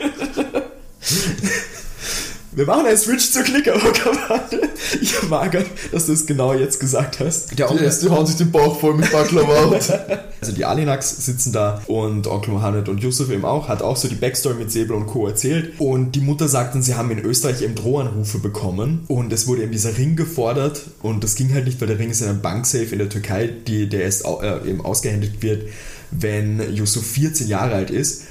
[2.52, 4.70] Wir machen einen Switch zur Knickerbocker-Bande.
[5.02, 5.56] Ich mag,
[5.92, 7.58] dass du es genau jetzt gesagt hast.
[7.60, 9.70] Der Onkel, die, die hauen sich den Bauch voll mit Baklava
[10.42, 14.08] Also die Alinax sitzen da und Onkel Mohammed und Yusuf eben auch, hat auch so
[14.08, 15.28] die Backstory mit Säbel und Co.
[15.28, 15.80] erzählt.
[15.80, 19.64] Und die Mutter sagt dann, sie haben in Österreich eben Drohanrufe bekommen und es wurde
[19.64, 22.42] eben dieser Ring gefordert und das ging halt nicht, weil der Ring ist in einem
[22.42, 25.68] Banksafe in der Türkei, die, der erst äh, eben ausgehändigt wird,
[26.10, 28.24] wenn Yusuf 14 Jahre alt ist.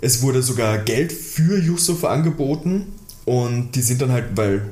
[0.00, 2.86] Es wurde sogar Geld für Yusuf angeboten
[3.24, 4.62] und die sind dann halt, weil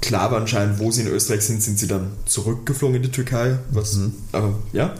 [0.00, 3.58] klar war anscheinend, wo sie in Österreich sind, sind sie dann zurückgeflogen in die Türkei.
[3.70, 4.14] Was, mhm.
[4.32, 4.94] aber ja.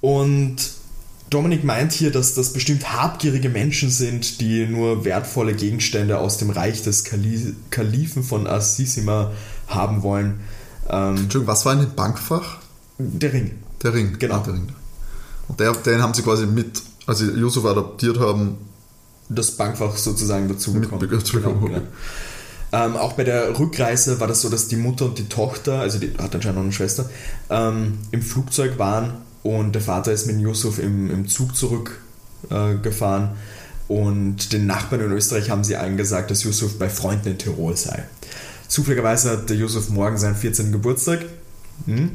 [0.00, 0.56] Und
[1.30, 6.50] Dominik meint hier, dass das bestimmt habgierige Menschen sind, die nur wertvolle Gegenstände aus dem
[6.50, 9.32] Reich des Kali Kalifen von Assisima
[9.68, 10.40] haben wollen.
[10.90, 12.58] Ähm, Entschuldigung, was war in dem Bankfach?
[12.98, 13.52] Der Ring.
[13.82, 14.36] Der Ring, genau.
[14.36, 14.68] Ah, der Ring.
[15.48, 18.56] Und der, den haben sie quasi mit, als sie Yusuf adoptiert haben,
[19.28, 21.08] das Bankfach sozusagen dazugekommen.
[21.08, 21.82] Genau, genau.
[22.74, 25.98] Ähm, auch bei der Rückreise war das so, dass die Mutter und die Tochter, also
[25.98, 27.08] die hat anscheinend noch eine Schwester,
[27.50, 33.24] ähm, im Flugzeug waren und der Vater ist mit Yusuf im, im Zug zurückgefahren.
[33.24, 37.76] Äh, und den Nachbarn in Österreich haben sie eingesagt, dass Yusuf bei Freunden in Tirol
[37.76, 38.04] sei.
[38.68, 40.72] Zufälligerweise hat der Yusuf morgen seinen 14.
[40.72, 41.26] Geburtstag.
[41.84, 42.12] Hm?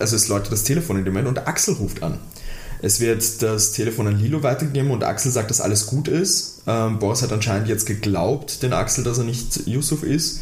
[0.00, 2.18] Also es läutet das Telefon in dem Moment und Axel ruft an.
[2.82, 6.62] Es wird das Telefon an Lilo weitergegeben und Axel sagt, dass alles gut ist.
[6.66, 10.40] Ähm, Boris hat anscheinend jetzt geglaubt, den Axel, dass er nicht Yusuf ist.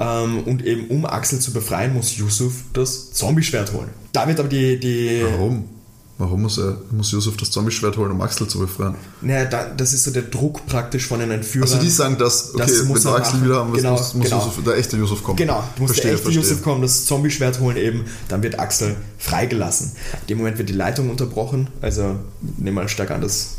[0.00, 3.90] Ähm, und eben um Axel zu befreien, muss Yusuf das Zombie-Schwert holen.
[4.12, 5.22] Da wird aber die, die.
[5.22, 5.68] Warum?
[6.18, 8.96] Warum muss, er, muss Yusuf das Zombie-Schwert holen, um Axel zu befreien?
[9.20, 11.68] Naja, da, das ist so der Druck praktisch von den Entführern.
[11.68, 14.38] Also die sagen, dass, okay, das wenn wir Axel wieder haben, genau, muss, muss genau.
[14.38, 15.36] Yusuf, der echte Yusuf kommen.
[15.36, 16.42] Genau, muss verstehe, der echte verstehe.
[16.42, 19.92] Yusuf kommen, das Zombie-Schwert holen eben, dann wird Axel freigelassen.
[20.22, 22.16] In dem Moment wird die Leitung unterbrochen, also
[22.56, 23.58] nehmen wir stark an, dass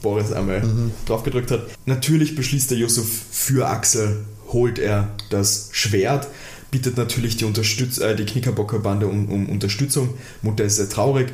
[0.00, 0.92] Boris einmal mhm.
[1.06, 1.66] drauf gedrückt hat.
[1.86, 4.18] Natürlich beschließt der Yusuf für Axel,
[4.52, 6.28] holt er das Schwert,
[6.70, 10.10] bittet natürlich die, Unterstütz äh, die Knickerbocker-Bande um, um Unterstützung.
[10.42, 11.32] Mutter ist sehr traurig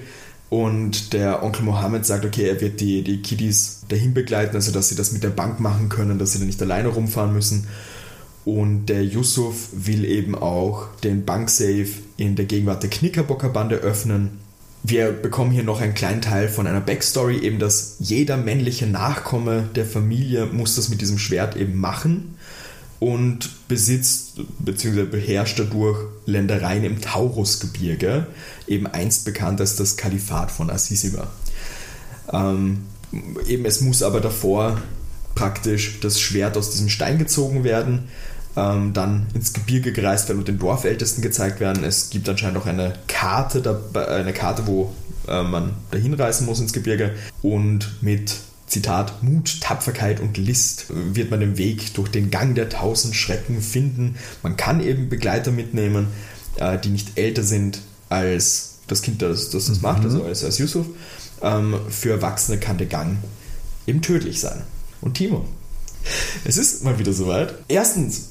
[0.52, 4.90] und der Onkel Mohammed sagt, okay, er wird die, die Kiddies dahin begleiten, also dass
[4.90, 7.68] sie das mit der Bank machen können, dass sie dann nicht alleine rumfahren müssen.
[8.44, 14.40] Und der Yusuf will eben auch den Banksafe in der Gegenwart der Knickerbocker-Bande öffnen.
[14.82, 19.70] Wir bekommen hier noch einen kleinen Teil von einer Backstory, eben dass jeder männliche Nachkomme
[19.74, 22.36] der Familie muss das mit diesem Schwert eben machen
[23.02, 25.04] und besitzt bzw.
[25.04, 28.26] beherrscht dadurch Ländereien im Taurusgebirge,
[28.68, 31.30] eben einst bekannt als das Kalifat von Assisiba.
[32.32, 32.86] Ähm,
[33.46, 34.80] eben es muss aber davor
[35.34, 38.08] praktisch das Schwert aus diesem Stein gezogen werden,
[38.56, 41.84] ähm, dann ins Gebirge gereist werden und den Dorfältesten gezeigt werden.
[41.84, 44.92] Es gibt anscheinend auch eine Karte, eine Karte, wo
[45.28, 51.30] äh, man dahin reisen muss ins Gebirge und mit Zitat, Mut, Tapferkeit und List wird
[51.30, 54.16] man den Weg durch den Gang der tausend Schrecken finden.
[54.42, 56.06] Man kann eben Begleiter mitnehmen,
[56.56, 57.80] äh, die nicht älter sind
[58.12, 59.82] als das Kind, das das, das mhm.
[59.82, 60.86] macht, also als, als Yusuf.
[61.40, 63.18] Ähm, für Erwachsene kann der Gang
[63.86, 64.62] eben tödlich sein.
[65.00, 65.46] Und Timo,
[66.44, 67.54] es ist mal wieder soweit.
[67.68, 68.28] Erstens,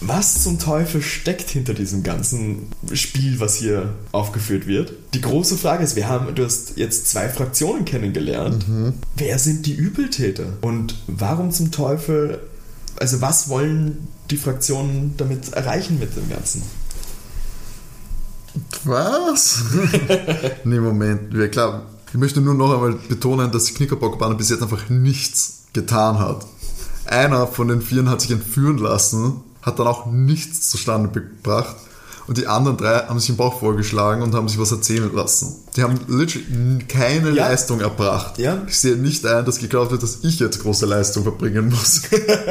[0.00, 4.94] was zum Teufel steckt hinter diesem ganzen Spiel, was hier aufgeführt wird?
[5.14, 8.68] Die große Frage ist, wir haben, du hast jetzt zwei Fraktionen kennengelernt.
[8.68, 8.94] Mhm.
[9.16, 10.46] Wer sind die Übeltäter?
[10.60, 12.40] Und warum zum Teufel,
[12.98, 16.62] also was wollen die Fraktionen damit erreichen mit dem Ganzen?
[18.84, 19.62] Was?
[20.64, 21.32] nee, Moment.
[21.34, 21.82] Ja, klar.
[22.12, 26.46] Ich möchte nur noch einmal betonen, dass die Knickerbocker bis jetzt einfach nichts getan hat.
[27.06, 31.76] Einer von den Vieren hat sich entführen lassen, hat dann auch nichts zustande gebracht.
[32.26, 35.56] Und die anderen drei haben sich im Bauch vorgeschlagen und haben sich was erzählen lassen.
[35.76, 37.48] Die haben literally keine Ja.
[37.48, 38.38] Leistung erbracht.
[38.38, 38.62] Ja.
[38.66, 42.02] Ich sehe nicht ein, dass geglaubt wird, dass ich jetzt große Leistung verbringen muss.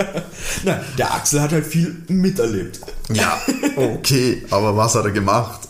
[0.63, 2.81] Na, der Axel hat halt viel miterlebt.
[3.13, 3.39] ja,
[3.75, 4.43] okay.
[4.51, 5.61] Aber was hat er gemacht?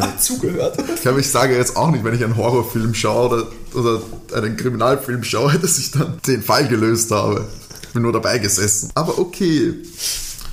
[0.00, 0.78] Hat zugehört.
[0.94, 4.00] Ich glaube, ich sage jetzt auch nicht, wenn ich einen Horrorfilm schaue oder,
[4.32, 7.46] oder einen Kriminalfilm schaue, dass ich dann den Fall gelöst habe.
[7.82, 8.90] Ich bin nur dabei gesessen.
[8.94, 9.74] Aber okay.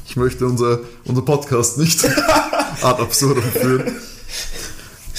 [0.05, 2.03] Ich möchte unser, unser Podcast nicht
[2.81, 3.95] ad absurdum führen.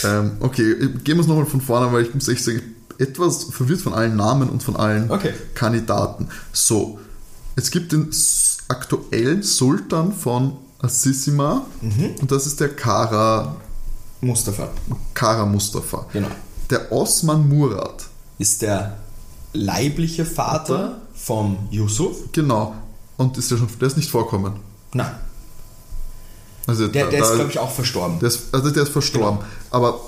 [0.02, 0.74] Ähm, okay,
[1.04, 2.64] gehen wir es nochmal von vorne, weil ich muss echt sagen, ich
[2.96, 5.32] bin etwas verwirrt von allen Namen und von allen Okay.
[5.54, 6.28] Kandidaten.
[6.52, 6.98] So,
[7.56, 8.10] es gibt den
[8.68, 11.66] aktuellen Sultan von Assisima
[12.20, 13.56] und das ist der Kara
[14.20, 14.68] Mustafa
[15.14, 16.06] Kara Mustafa.
[16.12, 16.28] Genau.
[16.68, 18.04] Der Osman Murat.
[18.38, 18.96] ist der
[19.52, 22.16] leibliche Vater vom Yusuf.
[22.32, 22.74] Genau.
[23.16, 24.54] Und ist der schon, der ist nicht vorkommen.
[24.94, 25.10] Nein,
[26.66, 28.18] Also der, da- der ist, da- glaube ich, auch verstorben.
[28.20, 29.38] der ist, also der ist verstorben.
[29.40, 29.50] Genau.
[29.70, 30.00] Aber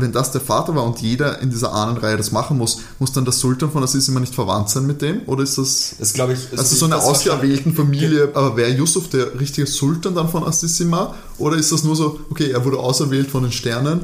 [0.00, 3.24] wenn das der Vater war und jeder in dieser Ahnenreihe das machen muss, muss dann
[3.24, 5.22] der Sultan von Assis immer nicht verwandt sein mit dem?
[5.26, 5.94] Oder ist das.
[5.98, 9.66] Das ist, glaube ich, Also so eine das ausgewählten Familie, aber wäre Yusuf der richtige
[9.66, 11.14] Sultan dann von Assisima?
[11.38, 14.02] Oder ist das nur so, okay, er wurde auserwählt von den Sternen,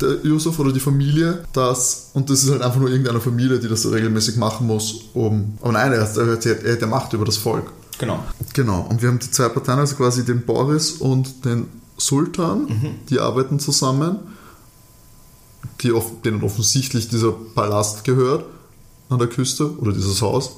[0.00, 3.68] der Yusuf oder die Familie, das, und das ist halt einfach nur irgendeine Familie, die
[3.68, 7.12] das so regelmäßig machen muss, um, aber nein, er hat, er hat, er hat Macht
[7.12, 7.70] über das Volk.
[7.98, 8.22] Genau.
[8.52, 12.66] Genau, und wir haben die zwei Parteien, also quasi den Boris und den Sultan,
[13.10, 14.18] die arbeiten zusammen,
[15.82, 15.92] die
[16.24, 18.44] denen offensichtlich dieser Palast gehört
[19.08, 20.56] an der Küste oder dieses Haus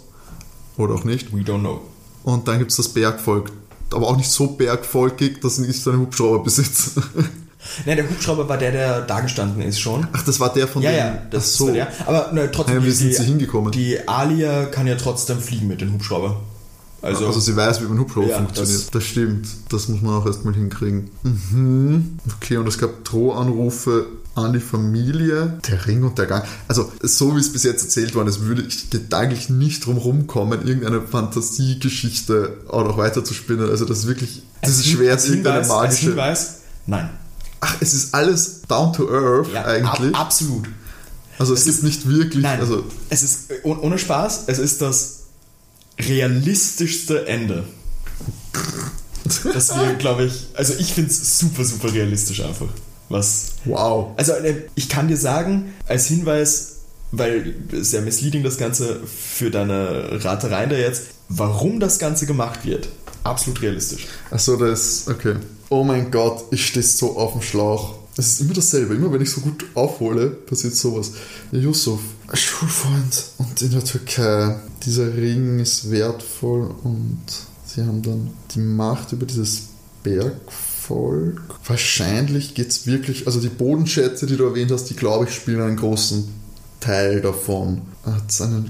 [0.77, 1.33] oder auch nicht.
[1.35, 1.81] We don't know.
[2.23, 3.51] Und dann gibt es das Bergvolk,
[3.93, 7.03] aber auch nicht so bergvolkig, dass so einen Hubschrauber besitzen.
[7.87, 10.07] Nein, der Hubschrauber war der, der da gestanden ist schon.
[10.13, 10.99] Ach, das war der von Ja, den...
[10.99, 11.67] ja, das Ach so.
[11.69, 11.89] war der.
[12.07, 13.73] Aber na, trotzdem, Ja, wie sind sie hingekommen?
[13.73, 16.41] Die Alia kann ja trotzdem fliegen mit dem Hubschrauber.
[17.01, 18.77] Also, Also sie weiß, wie man Hubschrauber Ja, funktioniert.
[18.81, 19.47] das- Das, stimmt.
[19.71, 21.11] Das muss man auch erstmal hinkriegen.
[21.23, 22.19] Mhm.
[22.37, 25.59] Okay, und es gab Drohanrufe an die Familie.
[25.69, 26.45] Der Ring und der Gang.
[26.69, 30.67] Also so wie es bis jetzt erzählt worden ist, würde ich gedanklich nicht drum rumkommen,
[30.67, 33.69] irgendeine Fantasiegeschichte auch noch weiter zu spinnen.
[33.71, 36.07] Also das ist wirklich, das als ist schwer, als irgendeine Hinweis, als magische...
[36.11, 36.55] Hinweis,
[36.87, 37.11] nein.
[37.61, 40.15] Ach, es ist alles down to earth Ja, eigentlich.
[40.15, 40.69] Ab, absolut.
[41.39, 42.43] also es, es gibt ist- nicht wirklich...
[42.43, 45.21] Nein, Also, es ist äh, oh- ohne Spaß, es ist das
[46.01, 47.65] realistischste Ende.
[49.55, 52.67] Das wir, glaube ich, also ich finde es super, super realistisch einfach.
[53.09, 53.55] Was.
[53.65, 54.13] wow.
[54.17, 56.77] Also äh, ich kann dir sagen, als Hinweis,
[57.13, 62.89] weil sehr misleading das Ganze für deine Ratereien da jetzt, warum das Ganze gemacht wird.
[63.23, 64.07] Absolut realistisch.
[64.31, 65.37] Achso, das okay.
[65.71, 67.95] Oh mein Gott, ich stehe so auf dem Schlauch.
[68.17, 68.95] Es ist immer dasselbe.
[68.95, 71.13] Immer wenn ich so gut aufhole, passiert sowas.
[71.51, 72.01] Yusuf,
[72.33, 74.57] Schulfreund und in der Türkei.
[74.85, 77.23] Dieser Ring ist wertvoll und
[77.67, 79.63] sie haben dann die Macht über dieses
[80.85, 81.43] Bergvolk.
[81.67, 85.61] Wahrscheinlich geht es wirklich, also die Bodenschätze, die du erwähnt hast, die glaube ich spielen
[85.61, 86.29] einen großen
[86.81, 87.83] Teil davon.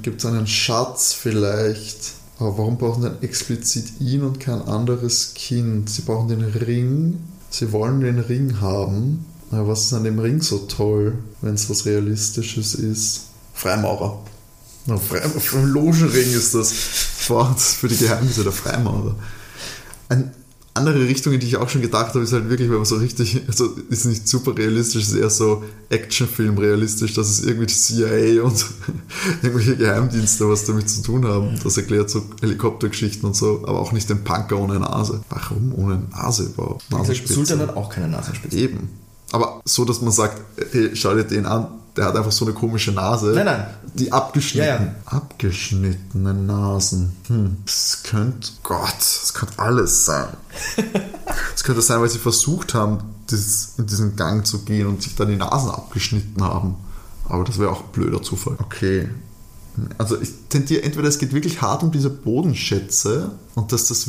[0.02, 2.12] Gibt es einen Schatz vielleicht?
[2.38, 5.90] Aber warum brauchen dann explizit ihn und kein anderes Kind?
[5.90, 7.18] Sie brauchen den Ring.
[7.50, 9.24] Sie wollen den Ring haben.
[9.50, 13.26] Aber was ist an dem Ring so toll, wenn es was Realistisches ist?
[13.52, 14.20] Freimaurer.
[14.86, 15.20] No, Fre
[15.62, 16.72] Logenring ist das.
[16.72, 19.16] Für die Geheimnisse der Freimaurer.
[20.10, 20.30] Eine
[20.74, 22.96] andere Richtung, in die ich auch schon gedacht habe, ist halt wirklich, wenn man so
[22.96, 27.74] richtig, also ist nicht super realistisch, ist eher so Actionfilm realistisch, dass es irgendwie die
[27.74, 28.66] CIA und
[29.42, 31.58] irgendwelche Geheimdienste was damit zu tun haben.
[31.62, 35.22] Das erklärt so Helikoptergeschichten und so, aber auch nicht den Punker ohne Nase.
[35.30, 36.82] Warum ohne Nase überhaupt?
[36.90, 37.34] Also Nasenspitze.
[37.34, 38.58] Sultan hat auch keine Nasenspitze.
[38.58, 38.88] Eben.
[39.30, 42.54] Aber so, dass man sagt, hey, schau dir den an, der hat einfach so eine
[42.54, 43.32] komische Nase.
[43.34, 43.66] Nein, nein.
[43.94, 44.68] Die abgeschnitten.
[44.68, 44.94] Ja, ja.
[45.04, 47.16] Abgeschnittene Nasen.
[47.28, 47.58] Hm.
[47.64, 50.28] Das könnte, Gott, das könnte alles sein.
[51.56, 55.14] Es könnte sein, weil sie versucht haben, das, in diesen Gang zu gehen und sich
[55.14, 56.76] dann die Nasen abgeschnitten haben.
[57.28, 58.56] Aber das wäre auch ein blöder Zufall.
[58.60, 59.08] Okay.
[59.98, 64.08] Also ich tendiere entweder es geht wirklich hart um diese Bodenschätze und dass das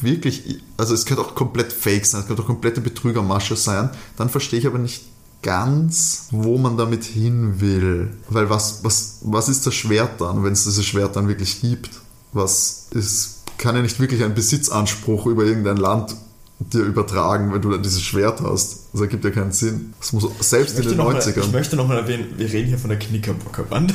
[0.00, 4.30] wirklich, also es könnte auch komplett fake sein, es könnte auch komplette Betrügermasche sein, dann
[4.30, 5.04] verstehe ich aber nicht
[5.42, 8.10] ganz, wo man damit hin will.
[8.28, 11.90] Weil was, was, was ist das Schwert dann, wenn es dieses Schwert dann wirklich gibt?
[12.32, 16.14] Was ist, kann ja nicht wirklich einen Besitzanspruch über irgendein Land
[16.60, 18.80] dir übertragen, wenn du dann dieses Schwert hast.
[18.92, 19.94] Das ergibt ja keinen Sinn.
[19.98, 21.40] Das muss selbst in den möchte, noch mal, 90ern.
[21.40, 23.94] ich möchte nochmal erwähnen, wir reden hier von der Knickerbockerbande.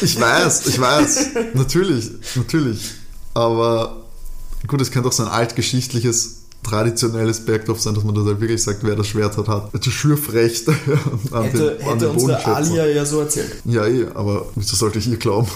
[0.00, 1.30] Ich weiß, ich weiß.
[1.54, 2.92] natürlich, natürlich.
[3.34, 4.04] Aber
[4.66, 8.62] gut, es könnte auch so ein altgeschichtliches, traditionelles Bergdorf sein, dass man da halt wirklich
[8.62, 10.68] sagt, wer das Schwert hat, hat das Schürfrecht
[11.32, 12.46] an hätte den, an hätte den unsere.
[12.46, 13.56] Alia ja so erzählt.
[13.64, 15.48] Ja, eh, aber wieso sollte ich ihr glauben?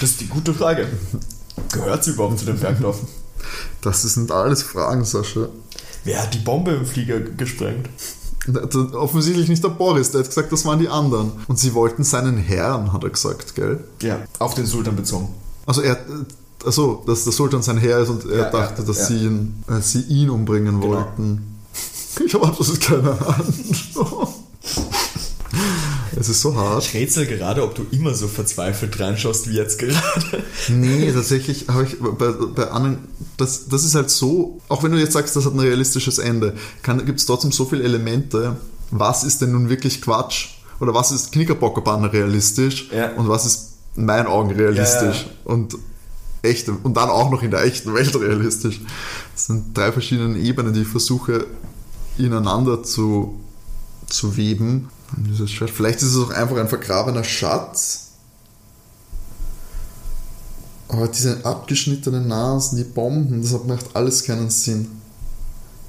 [0.00, 0.88] Das ist die gute Frage.
[1.72, 3.00] Gehört sie überhaupt zu dem Bergdorf?
[3.80, 5.48] Das sind alles Fragen, Sascha.
[6.04, 7.88] Wer hat die Bombe im Flieger gesprengt?
[8.94, 11.32] Offensichtlich nicht der Boris, der hat gesagt, das waren die anderen.
[11.48, 13.82] Und sie wollten seinen Herrn, hat er gesagt, gell?
[14.02, 15.34] Ja, auf den Sultan bezogen.
[15.66, 15.98] Also er,
[16.64, 19.04] also dass der Sultan sein Herr ist und er Ja, dachte, ja, dass ja.
[19.06, 20.94] Sie, ihn, äh, sie ihn umbringen Genau.
[20.94, 21.52] wollten.
[22.24, 24.28] Ich habe absolut keine Ahnung.
[26.18, 26.82] es ist so hart.
[26.84, 29.94] Ich rätsel gerade, ob du immer so verzweifelt reinschaust wie jetzt gerade.
[30.68, 32.98] Nee, tatsächlich habe ich bei, bei anderen,
[33.36, 36.54] das, das ist halt so, auch wenn du jetzt sagst, das hat ein realistisches Ende,
[37.04, 38.56] gibt es trotzdem so viele Elemente,
[38.90, 40.48] was ist denn nun wirklich Quatsch?
[40.80, 42.90] Oder was ist Knickerbockerbahn realistisch?
[42.94, 43.12] Ja.
[43.12, 45.22] Und was ist in meinen Augen realistisch?
[45.22, 45.52] Ja, ja.
[45.52, 45.76] Und
[46.46, 48.80] echte, und dann auch noch in der echten Welt realistisch.
[49.34, 51.46] Das sind drei verschiedene Ebenen, die ich versuche
[52.18, 53.38] ineinander zu,
[54.06, 54.88] zu weben.
[55.16, 58.02] Und Vielleicht ist es auch einfach ein vergrabener Schatz.
[60.88, 64.88] Aber diese abgeschnittenen Nasen, die Bomben, das macht alles keinen Sinn.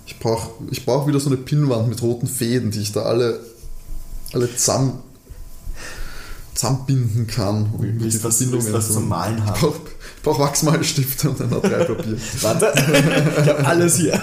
[0.06, 3.39] Ich brauche ich brauch wieder so eine Pinnwand mit roten Fäden, die ich da alle,
[4.34, 4.93] alle zusammen,
[6.56, 7.70] zusammenbinden kann.
[7.80, 9.43] die Willst was, willst Verbindungen was zu- zum Malen
[10.17, 12.17] Ich brauche brauch Wachsmalstifte und ein A3-Papier.
[12.41, 12.73] Warte,
[13.41, 14.19] ich habe alles hier.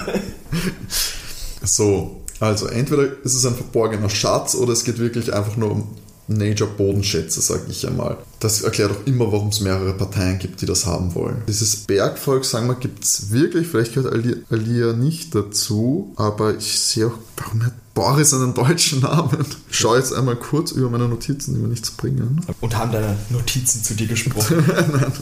[1.62, 5.96] So, also entweder ist es ein verborgener Schatz oder es geht wirklich einfach nur um
[6.28, 8.16] Nature-Bodenschätze, sage ich einmal.
[8.40, 11.42] Das erklärt auch immer, warum es mehrere Parteien gibt, die das haben wollen.
[11.48, 16.78] Dieses Bergvolk, sagen wir, gibt es wirklich, vielleicht gehört Ali- Alia nicht dazu, aber ich
[16.78, 19.44] sehe auch, warum hat Boris einen deutschen Namen?
[19.70, 22.40] Ich schaue jetzt einmal kurz über meine Notizen, die mir nichts bringen.
[22.60, 24.64] Und haben deine Notizen zu dir gesprochen.
[24.66, 25.12] Nein,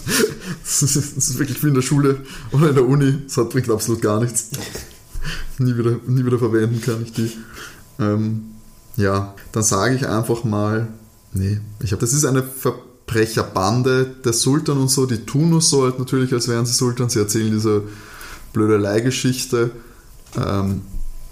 [0.64, 2.20] das ist, das ist wirklich wie in der Schule
[2.52, 3.18] oder in der Uni.
[3.26, 4.48] Das hat, bringt absolut gar nichts.
[5.58, 7.30] Nie wieder, nie wieder verwenden kann ich die.
[8.00, 8.51] Ähm,
[8.96, 10.88] ja, dann sage ich einfach mal,
[11.32, 15.84] nee, ich habe, das ist eine Verbrecherbande, der Sultan und so, die tun nur so
[15.84, 17.08] halt natürlich, als wären sie Sultan.
[17.08, 17.82] Sie erzählen diese
[18.52, 19.70] blöde Leihgeschichte.
[20.36, 20.82] Ähm,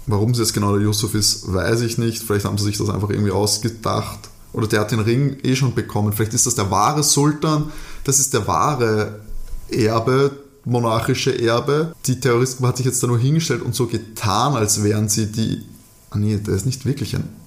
[0.07, 2.23] warum es jetzt genau der Yusuf ist, weiß ich nicht.
[2.23, 4.29] Vielleicht haben sie sich das einfach irgendwie ausgedacht.
[4.53, 6.13] Oder der hat den Ring eh schon bekommen.
[6.13, 7.71] Vielleicht ist das der wahre Sultan.
[8.03, 9.21] Das ist der wahre
[9.69, 10.31] Erbe,
[10.65, 11.93] monarchische Erbe.
[12.05, 15.63] Die Terroristen hat sich jetzt da nur hingestellt und so getan, als wären sie die.
[16.09, 17.40] Ah nee, der ist nicht wirklich ein.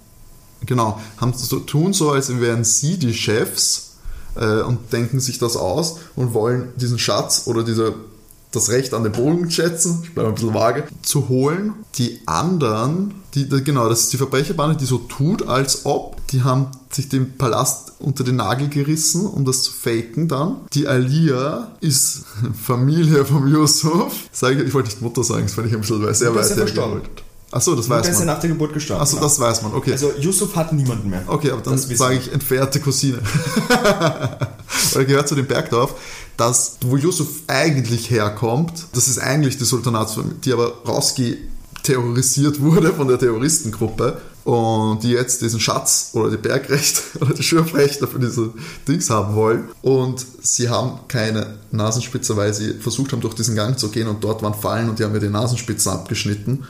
[0.67, 3.95] Genau, haben so, tun so, als wären sie die Chefs
[4.37, 7.95] äh, und denken sich das aus und wollen diesen Schatz oder diese,
[8.53, 11.75] das Recht an den Boden schätzen, ich bleibe ein bisschen vage, zu holen.
[11.97, 16.69] Die anderen, die, genau, das ist die Verbrecherbande, die so tut, als ob, die haben
[16.91, 20.57] sich den Palast unter den Nagel gerissen, um das zu faken dann.
[20.73, 22.25] Die Alia ist
[22.63, 24.13] Familie vom Yusuf.
[24.33, 27.24] Ich, ich wollte nicht Mutter sagen, das fand ich ein bisschen sehr weit hergeholt.
[27.55, 28.35] Achso, das Der weiß ist ja man.
[28.35, 29.01] nach der Geburt gestorben.
[29.01, 29.29] Achso, genau.
[29.29, 29.93] das weiß man, okay.
[29.93, 31.23] Also Yusuf hat niemanden mehr.
[31.29, 33.19] Okay, aber dann Das sage ich entfernte Cousine.
[33.69, 35.95] Weil er gehört zu dem Bergdorf,
[36.37, 43.07] das, wo Yusuf eigentlich herkommt, das ist eigentlich die Sultanatsfamilie, die aber rausgeterrorisiert wurde von
[43.07, 48.51] der Terroristengruppe und die jetzt diesen Schatz oder die Bergrechte oder die Schürfrechte für diese
[48.89, 49.69] Dings haben wollen.
[49.81, 54.25] Und sie haben keine Nasenspitze, weil sie versucht haben, durch diesen Gang zu gehen und
[54.25, 56.65] dort waren Fallen und die haben mir die Nasenspitzen abgeschnitten.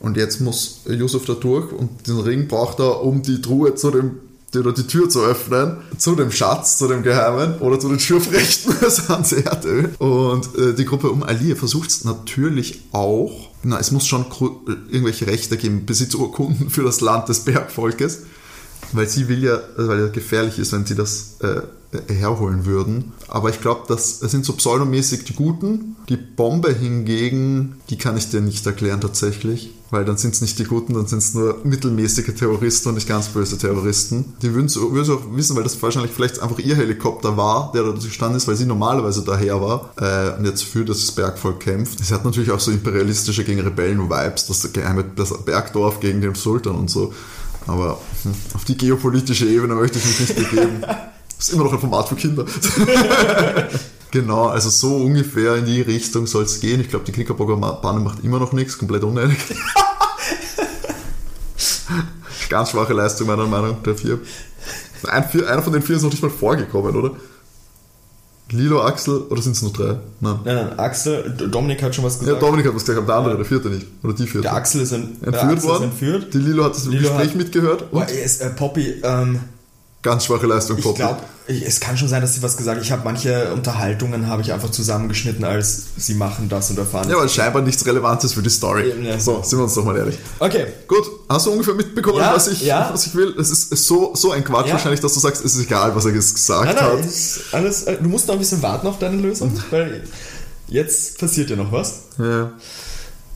[0.00, 3.90] Und jetzt muss Yusuf da durch und den Ring braucht er, um die Truhe zu
[3.90, 4.20] dem,
[4.56, 8.74] oder die Tür zu öffnen, zu dem Schatz, zu dem Geheimen oder zu den Schürfrechten
[8.80, 9.94] des Hans Erdöl.
[9.98, 14.24] Und äh, die Gruppe um Ali versucht es natürlich auch, na, es muss schon
[14.90, 18.22] irgendwelche Rechte geben, Besitzurkunden für das Land des Bergvolkes,
[18.92, 21.60] weil sie will ja, weil ja gefährlich ist, wenn sie das äh,
[22.12, 23.12] herholen würden.
[23.26, 25.96] Aber ich glaube, das sind so pseudomäßig die Guten.
[26.08, 29.74] Die Bombe hingegen, die kann ich dir nicht erklären tatsächlich.
[29.90, 33.08] Weil dann sind es nicht die Guten, dann sind es nur mittelmäßige Terroristen und nicht
[33.08, 34.34] ganz böse Terroristen.
[34.42, 37.92] Die würden es auch wissen, weil das wahrscheinlich vielleicht einfach ihr Helikopter war, der da
[37.92, 42.04] gestanden ist, weil sie normalerweise daher war äh, und jetzt für das Bergvolk kämpft.
[42.04, 46.74] Sie hat natürlich auch so imperialistische gegen Rebellen-Vibes, das geheime das Bergdorf gegen den Sultan
[46.74, 47.14] und so.
[47.66, 50.82] Aber hm, auf die geopolitische Ebene möchte ich mich nicht begeben.
[51.38, 52.44] Das ist immer noch ein Format für Kinder.
[54.10, 56.80] genau, also so ungefähr in die Richtung soll es gehen.
[56.80, 59.38] Ich glaube, die Knickerbocker Bahn macht immer noch nichts, komplett unnötig.
[62.48, 64.18] Ganz schwache Leistung meiner Meinung nach, der vier.
[65.06, 65.48] Ein, vier.
[65.48, 67.12] Einer von den vier ist noch nicht mal vorgekommen, oder?
[68.50, 69.98] Lilo, Axel, oder sind es nur drei?
[70.20, 70.38] Nein.
[70.44, 72.42] Nein, nein, Axel, Dominik hat schon was Ja, gesagt.
[72.42, 73.86] Dominik hat was gesagt, aber der andere, der vierte nicht.
[74.02, 74.40] Oder die vierte.
[74.40, 75.82] der Axel ist ein, der entführt Axel worden.
[75.84, 76.32] Ist entführt.
[76.34, 77.90] Die Lilo hat das Lilo Gespräch hat- mitgehört.
[77.90, 79.40] Boah, ist, äh, Poppy, ähm,
[80.02, 82.84] ganz schwache Leistung Ich glaube, es kann schon sein, dass sie was gesagt haben.
[82.84, 87.08] Ich habe manche Unterhaltungen habe ich einfach zusammengeschnitten, als sie machen das und erfahren.
[87.10, 88.90] Ja, weil scheinbar nichts Relevantes für die Story.
[88.90, 89.18] Eben, ja.
[89.18, 90.18] So, sind wir uns doch mal ehrlich.
[90.38, 90.66] Okay.
[90.86, 92.90] Gut, hast du ungefähr mitbekommen, Ja, was, ich, ja.
[92.92, 93.34] was ich will?
[93.38, 96.14] Es ist so, so ein Quatsch wahrscheinlich, dass du sagst, es ist egal, was er
[96.14, 97.08] jetzt gesagt Nein, nein, hat.
[97.52, 100.04] alles, äh, du musst noch ein bisschen warten auf deine Lösung, weil
[100.68, 102.02] jetzt passiert ja noch was.
[102.18, 102.52] Ja.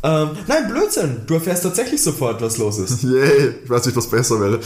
[0.05, 1.23] Ähm, nein, Blödsinn.
[1.27, 3.03] Du erfährst tatsächlich sofort, was los ist.
[3.05, 4.61] Yay, ich weiß nicht, was besser wäre.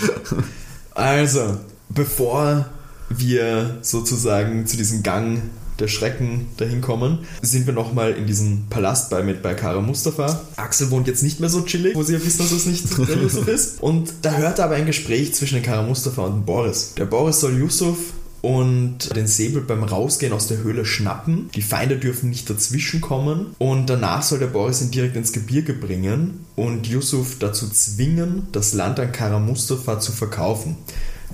[0.95, 1.59] Also,
[1.89, 2.67] bevor
[3.09, 5.43] wir sozusagen zu diesem Gang
[5.79, 10.41] der Schrecken dahin kommen, sind wir nochmal in diesem Palast bei, mit bei Kara Mustafa.
[10.57, 13.17] Axel wohnt jetzt nicht mehr so chillig, wo sie ja wissen, dass es nicht der
[13.17, 13.83] Yusuf ist.
[13.83, 16.95] Und da hört er aber ein Gespräch zwischen Kara Mustafa und Boris.
[16.97, 17.99] Der Boris soll Yusuf
[18.43, 21.51] und den Säbel beim Rausgehen aus der Höhle schnappen.
[21.55, 23.57] Die Feinde dürfen nicht dazwischen kommen.
[23.59, 28.73] Und danach soll der Boris ihn direkt ins Gebirge bringen und Yusuf dazu zwingen, das
[28.73, 30.77] Land an Kara Mustafa zu verkaufen.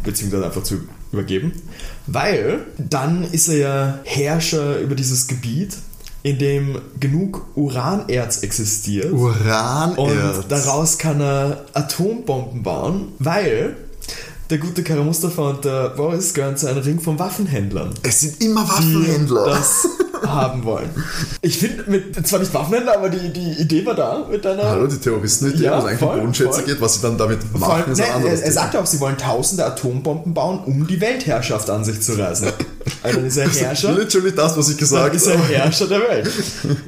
[0.05, 0.81] Beziehungsweise einfach zu
[1.13, 1.53] übergeben.
[2.07, 5.77] Weil dann ist er ja Herrscher über dieses Gebiet,
[6.23, 9.13] in dem genug Uranerz existiert.
[9.13, 9.99] Uranerz.
[9.99, 13.77] Und daraus kann er Atombomben bauen, weil
[14.53, 18.43] der gute Kara Mustafa und der Boris gehören zu einem Ring von Waffenhändlern, es sind
[18.43, 19.47] immer die Waffenhändler.
[19.47, 19.89] das
[20.27, 20.91] haben wollen.
[21.41, 24.65] Ich finde, zwar nicht Waffenhändler, aber die, die Idee war da mit deiner.
[24.65, 26.65] Hallo, die Terroristen, die Ja, was eigentlich voll, um Bodenschätze voll.
[26.65, 29.01] geht, was sie dann damit machen, allem, ist ein anderes er, er sagt auch, sie
[29.01, 32.49] wollen tausende Atombomben bauen, um die Weltherrschaft an sich zu reißen.
[33.03, 33.93] Also dann ist er Herrscher.
[33.93, 35.49] Literally das, was ich gesagt ist er habe.
[35.49, 36.31] Herrscher der Welt.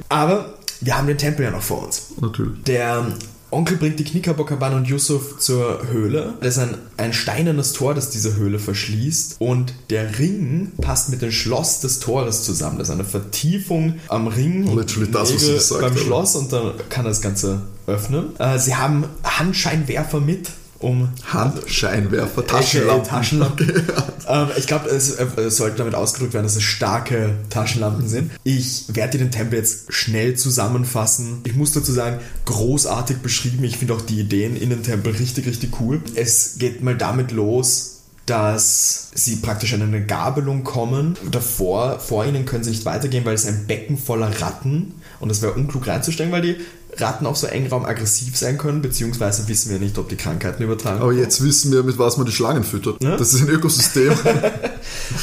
[0.07, 2.03] Aber wir haben den Tempel ja noch vor uns.
[2.21, 2.63] Natürlich.
[2.63, 3.05] Der
[3.51, 6.33] Onkel bringt die Knickerbockerbann und Yusuf zur Höhle.
[6.41, 9.37] Das ist ein, ein steinernes Tor, das diese Höhle verschließt.
[9.39, 12.79] Und der Ring passt mit dem Schloss des Tores zusammen.
[12.79, 14.67] Das ist eine Vertiefung am Ring.
[14.67, 15.97] und Literally das, was gesagt Beim.
[15.97, 18.37] Schloss und dann kann er das Ganze öffnen.
[18.39, 20.49] Äh, sie haben Handscheinwerfer mit,
[20.85, 23.09] um Handscheinwerfer, Taschenlampen.
[23.09, 23.69] Taschenlampen.
[24.27, 28.31] ähm, ich glaube, es, äh, sollte damit ausgedrückt werden, dass es starke Taschenlampen sind.
[28.43, 31.41] Ich werde dir den Tempel jetzt schnell zusammenfassen.
[31.43, 33.63] Ich muss dazu sagen, großartig beschrieben.
[33.63, 36.01] Ich finde auch die Ideen in den Tempel richtig, richtig cool.
[36.13, 41.17] Es geht mal damit los, dass sie praktisch an eine Gabelung kommen.
[41.31, 45.41] Davor, vor ihnen können sie nicht weitergehen, weil es ein Becken voller Ratten und es
[45.41, 46.55] wäre unklug reinzusteigen, weil die
[46.97, 51.01] Ratten auf so Raum aggressiv sein können, beziehungsweise wissen wir nicht, ob die Krankheiten übertragen.
[51.01, 53.03] Aber jetzt wissen wir, mit was man die Schlangen füttert.
[53.03, 53.17] Ja.
[53.17, 54.13] Das ist ein Ökosystem.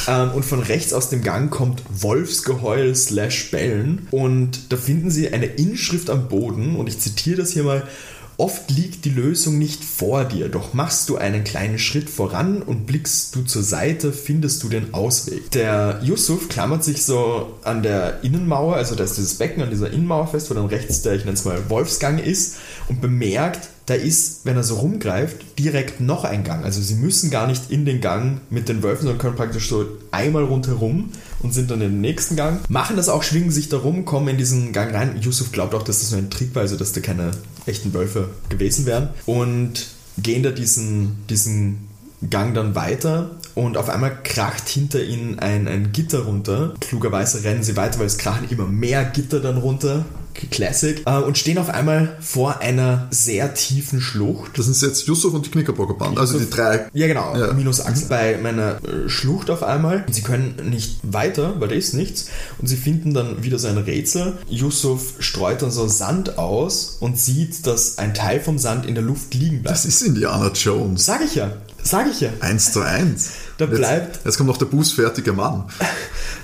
[0.07, 4.07] Ähm, und von rechts aus dem Gang kommt Wolfsgeheul slash Bellen.
[4.11, 6.75] Und da finden sie eine Inschrift am Boden.
[6.75, 7.83] Und ich zitiere das hier mal.
[8.37, 12.87] Oft liegt die Lösung nicht vor dir, doch machst du einen kleinen Schritt voran und
[12.87, 15.51] blickst du zur Seite, findest du den Ausweg.
[15.51, 19.91] Der Yusuf klammert sich so an der Innenmauer, also da ist dieses Becken an dieser
[19.91, 22.55] Innenmauer fest, wo dann rechts der, ich nenne es mal, Wolfsgang ist
[22.87, 26.63] und bemerkt, da ist, wenn er so rumgreift, direkt noch ein Gang.
[26.63, 29.85] Also sie müssen gar nicht in den Gang mit den Wölfen, sondern können praktisch so
[30.11, 31.09] einmal rundherum
[31.41, 32.61] und sind dann in den nächsten Gang.
[32.69, 35.19] Machen das auch, schwingen sich da rum, kommen in diesen Gang rein.
[35.21, 37.31] Yusuf glaubt auch, dass das nur ein Trick war, also dass da keine
[37.65, 39.09] echten Wölfe gewesen wären.
[39.25, 41.87] Und gehen da diesen, diesen
[42.29, 46.73] Gang dann weiter und auf einmal kracht hinter ihnen ein, ein Gitter runter.
[46.79, 50.05] Klugerweise rennen sie weiter, weil es krachen immer mehr Gitter dann runter.
[50.33, 51.01] Classic.
[51.05, 54.57] Äh, Und stehen auf einmal vor einer sehr tiefen Schlucht.
[54.57, 56.17] Das sind jetzt Yusuf und die Knickerbocker Band.
[56.17, 56.89] Also die drei.
[56.93, 57.35] Ja, genau.
[57.37, 57.53] Ja.
[57.53, 60.03] Minus Axel bei meiner äh, Schlucht auf einmal.
[60.05, 62.27] Und sie können nicht weiter, weil da ist nichts.
[62.59, 64.37] Und sie finden dann wieder so ein Rätsel.
[64.49, 69.03] Yusuf streut dann so Sand aus und sieht, dass ein Teil vom Sand in der
[69.03, 69.75] Luft liegen bleibt.
[69.77, 71.05] Das ist Indiana Jones.
[71.05, 71.51] Sag ich ja.
[71.81, 72.29] Sag ich ja.
[72.39, 73.29] Eins zu eins.
[73.57, 75.65] Da Jetzt- bleibt- Jetzt kommt noch der bußfertige Mann.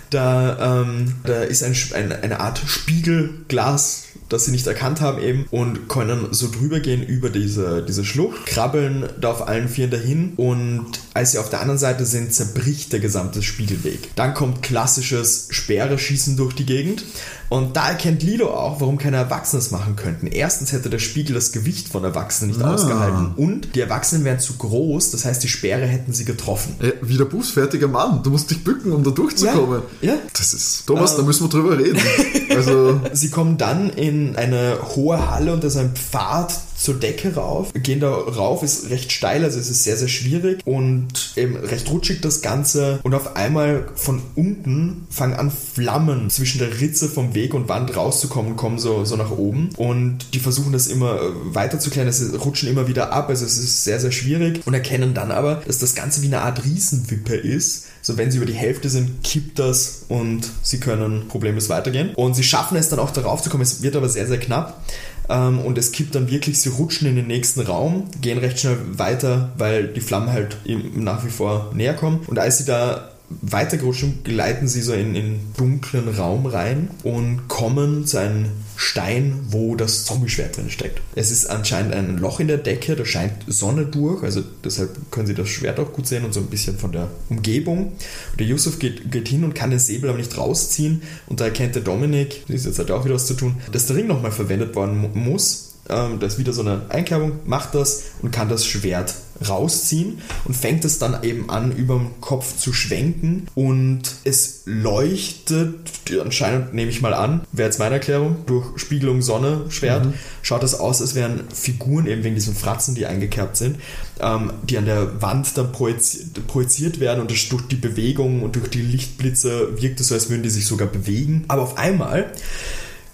[0.09, 5.45] Da, ähm, da ist ein, ein, eine Art Spiegelglas, das sie nicht erkannt haben eben
[5.51, 10.33] und können so drüber gehen über diese, diese Schlucht, krabbeln da auf allen Vieren dahin
[10.37, 14.15] und als sie auf der anderen Seite sind, zerbricht der gesamte Spiegelweg.
[14.15, 17.03] Dann kommt klassisches Speere-Schießen durch die Gegend
[17.49, 20.27] und da erkennt Lilo auch, warum keine Erwachsenen es machen könnten.
[20.27, 22.73] Erstens hätte der Spiegel das Gewicht von Erwachsenen nicht Ah.
[22.75, 26.75] ausgehalten und die Erwachsenen wären zu groß, das heißt die Speere hätten sie getroffen.
[26.79, 28.21] Ey, wie der bußfertige Mann.
[28.23, 29.81] Du musst dich bücken, um da durchzukommen.
[30.01, 30.19] Ja, ja.
[30.37, 30.85] Das ist.
[30.85, 31.17] Thomas, Ähm.
[31.17, 31.99] da müssen wir drüber reden.
[32.49, 32.99] Also.
[33.13, 37.73] Sie kommen dann in eine hohe Halle und da ist ein Pfad zur Decke rauf.
[37.73, 41.89] Gehen da rauf, ist recht steil, also es ist sehr, sehr schwierig und eben recht
[41.91, 42.99] rutschig das Ganze.
[43.03, 47.95] Und auf einmal von unten fangen an Flammen zwischen der Ritze vom Weg und Wand
[47.95, 49.69] rauszukommen, kommen so, so nach oben.
[49.75, 53.45] Und die versuchen das immer äh, weiter zu klären, es rutschen immer wieder ab, also
[53.45, 54.61] es ist sehr, sehr schwierig.
[54.65, 57.85] Und erkennen dann aber, dass das Ganze wie eine Art Riesenwippe ist.
[58.01, 62.13] So, wenn sie über die Hälfte sind, kippt das und sie können problemlos weitergehen.
[62.15, 63.63] Und sie schaffen es dann auch darauf zu kommen.
[63.63, 64.83] Es wird aber sehr, sehr knapp.
[65.29, 68.77] ähm, und es kippt dann wirklich, sie rutschen in den nächsten Raum, gehen recht schnell
[68.93, 70.57] weiter, weil die Flammen halt
[70.95, 72.21] nach wie vor näher kommen.
[72.27, 78.05] Und als sie da weitergerutscht gleiten sie so in einen dunklen Raum rein und kommen
[78.07, 78.45] zu einem
[78.81, 81.01] Stein, wo das Zombie-Schwert drin steckt.
[81.13, 85.27] Es ist anscheinend ein Loch in der Decke, da scheint Sonne durch, also deshalb können
[85.27, 87.91] sie das Schwert auch gut sehen und so ein bisschen von der Umgebung.
[88.39, 91.75] der Yusuf geht, geht hin und kann den Säbel aber nicht rausziehen und da erkennt
[91.75, 94.31] der Dominik, das ist jetzt halt auch wieder was zu tun, dass der Ring nochmal
[94.31, 98.65] verwendet worden muss ähm, da ist wieder so eine Einkerbung, macht das und kann das
[98.65, 99.15] Schwert
[99.47, 105.91] rausziehen und fängt es dann eben an, über dem Kopf zu schwenken und es leuchtet,
[106.21, 110.13] anscheinend nehme ich mal an, wäre jetzt meine Erklärung, durch Spiegelung Sonne, Schwert, mhm.
[110.41, 113.77] schaut das aus, als wären Figuren eben wegen diesen Fratzen, die eingekerbt sind,
[114.19, 118.69] ähm, die an der Wand dann projiziert, projiziert werden und durch die Bewegung und durch
[118.69, 121.45] die Lichtblitze wirkt es so, als würden die sich sogar bewegen.
[121.47, 122.31] Aber auf einmal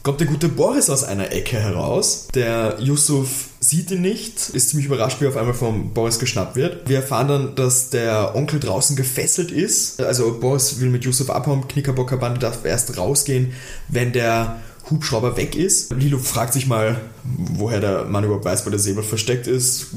[0.05, 2.27] kommt der gute Boris aus einer Ecke heraus.
[2.35, 6.55] Der Yusuf sieht ihn nicht, ist ziemlich überrascht, wie er auf einmal vom Boris geschnappt
[6.55, 6.87] wird.
[6.87, 9.99] Wir erfahren dann, dass der Onkel draußen gefesselt ist.
[9.99, 13.53] Also Boris will mit Yusuf abhauen, Knickerbockerbande darf erst rausgehen,
[13.87, 15.91] wenn der Hubschrauber weg ist.
[15.91, 19.87] Lilo fragt sich mal, woher der Mann überhaupt weiß, wo der Säbel versteckt ist.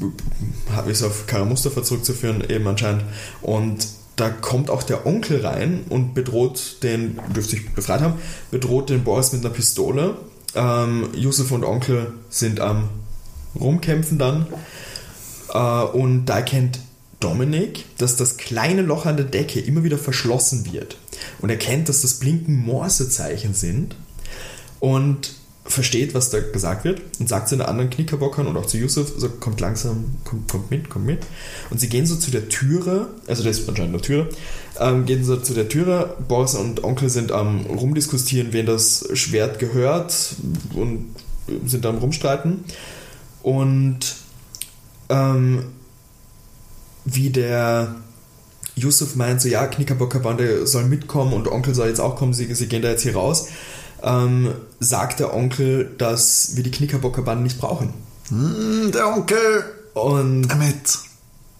[0.87, 3.03] Ist auf Kara Mustafa zurückzuführen, eben anscheinend.
[3.43, 3.85] Und
[4.19, 8.15] da kommt auch der Onkel rein und bedroht den, dürfte sich befreit haben,
[8.51, 10.15] bedroht den Boris mit einer Pistole.
[10.55, 12.89] Ähm, Yusuf und Onkel sind am
[13.59, 14.47] Rumkämpfen dann.
[15.53, 16.79] Äh, und da erkennt
[17.19, 20.97] Dominik, dass das kleine Loch an der Decke immer wieder verschlossen wird.
[21.39, 23.95] Und erkennt, dass das Blinken Morsezeichen sind.
[24.79, 25.38] Und
[25.69, 29.13] versteht, was da gesagt wird und sagt zu den anderen Knickerbockern und auch zu Yusuf,
[29.15, 31.19] so kommt langsam, kommt, kommt mit, kommt mit.
[31.69, 34.29] Und sie gehen so zu der Türe, also das ist anscheinend eine Türe,
[34.79, 39.59] ähm, gehen so zu der Türe, Boris und Onkel sind am rumdiskutieren, wen das Schwert
[39.59, 40.35] gehört
[40.73, 41.15] und
[41.65, 42.63] sind am rumstreiten.
[43.43, 44.15] Und
[45.09, 45.65] ähm,
[47.05, 47.95] wie der
[48.75, 52.67] Yusuf meint, so ja, Knickerbockerbande soll mitkommen und Onkel soll jetzt auch kommen, sie, sie
[52.67, 53.49] gehen da jetzt hier raus
[54.03, 57.93] ähm, sagt der Onkel, dass wir die Knickerbockerbande nicht brauchen.
[58.29, 59.63] Mm, der Onkel!
[59.93, 60.99] Und Damit.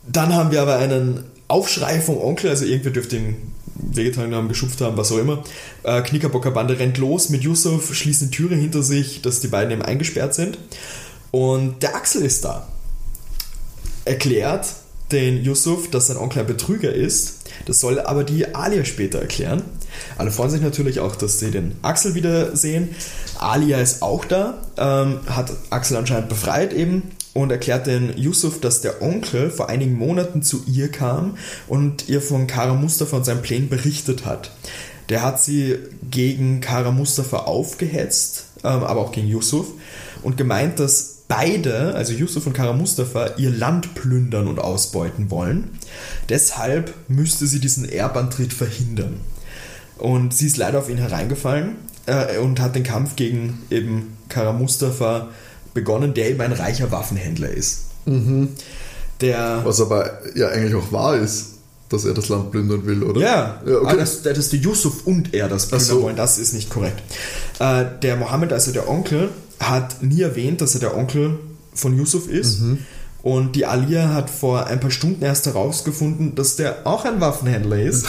[0.07, 3.35] dann haben wir aber einen Aufschrei vom Onkel, also irgendwer dürfte ihn
[3.75, 5.43] wehgetan haben, geschupft haben, was auch immer.
[5.83, 9.81] Äh, Knickerbockerbande rennt los mit Yusuf, schließt eine Türe hinter sich, dass die beiden eben
[9.81, 10.57] eingesperrt sind.
[11.31, 12.67] Und der Axel ist da.
[14.05, 14.67] Erklärt
[15.11, 19.63] den Yusuf, dass sein Onkel ein Betrüger ist das soll aber die Alia später erklären.
[20.17, 22.95] Alle freuen sich natürlich auch, dass sie den Axel wieder sehen.
[23.37, 27.03] Alia ist auch da, ähm, hat Axel anscheinend befreit eben
[27.33, 31.37] und erklärt den Yusuf, dass der Onkel vor einigen Monaten zu ihr kam
[31.67, 34.51] und ihr von Kara Mustafa und seinen Plänen berichtet hat.
[35.09, 35.77] Der hat sie
[36.09, 39.67] gegen Kara Mustafa aufgehetzt, ähm, aber auch gegen Yusuf
[40.21, 45.69] und gemeint, dass beide, also Yusuf und Kara Mustafa, ihr Land plündern und ausbeuten wollen.
[46.27, 49.21] Deshalb müsste sie diesen Erbantritt verhindern.
[49.97, 51.75] Und sie ist leider auf ihn hereingefallen
[52.07, 55.29] äh, und hat den Kampf gegen eben Kara Mustafa
[55.73, 57.85] begonnen, der eben ein reicher Waffenhändler ist.
[58.05, 58.49] Mhm.
[59.21, 61.58] Der, Was aber ja eigentlich auch wahr ist,
[61.89, 63.21] dass er das Land plündern will, oder?
[63.21, 63.87] Ja, ja okay.
[63.87, 66.01] aber dass, dass der Yusuf und er das plündern so.
[66.03, 67.01] wollen, das ist nicht korrekt.
[67.59, 69.29] Äh, der Mohammed, also der Onkel,
[69.59, 71.39] hat nie erwähnt, dass er der Onkel
[71.73, 72.61] von Yusuf ist.
[72.61, 72.79] Mhm.
[73.21, 77.81] Und die Alia hat vor ein paar Stunden erst herausgefunden, dass der auch ein Waffenhändler
[77.81, 78.05] ist.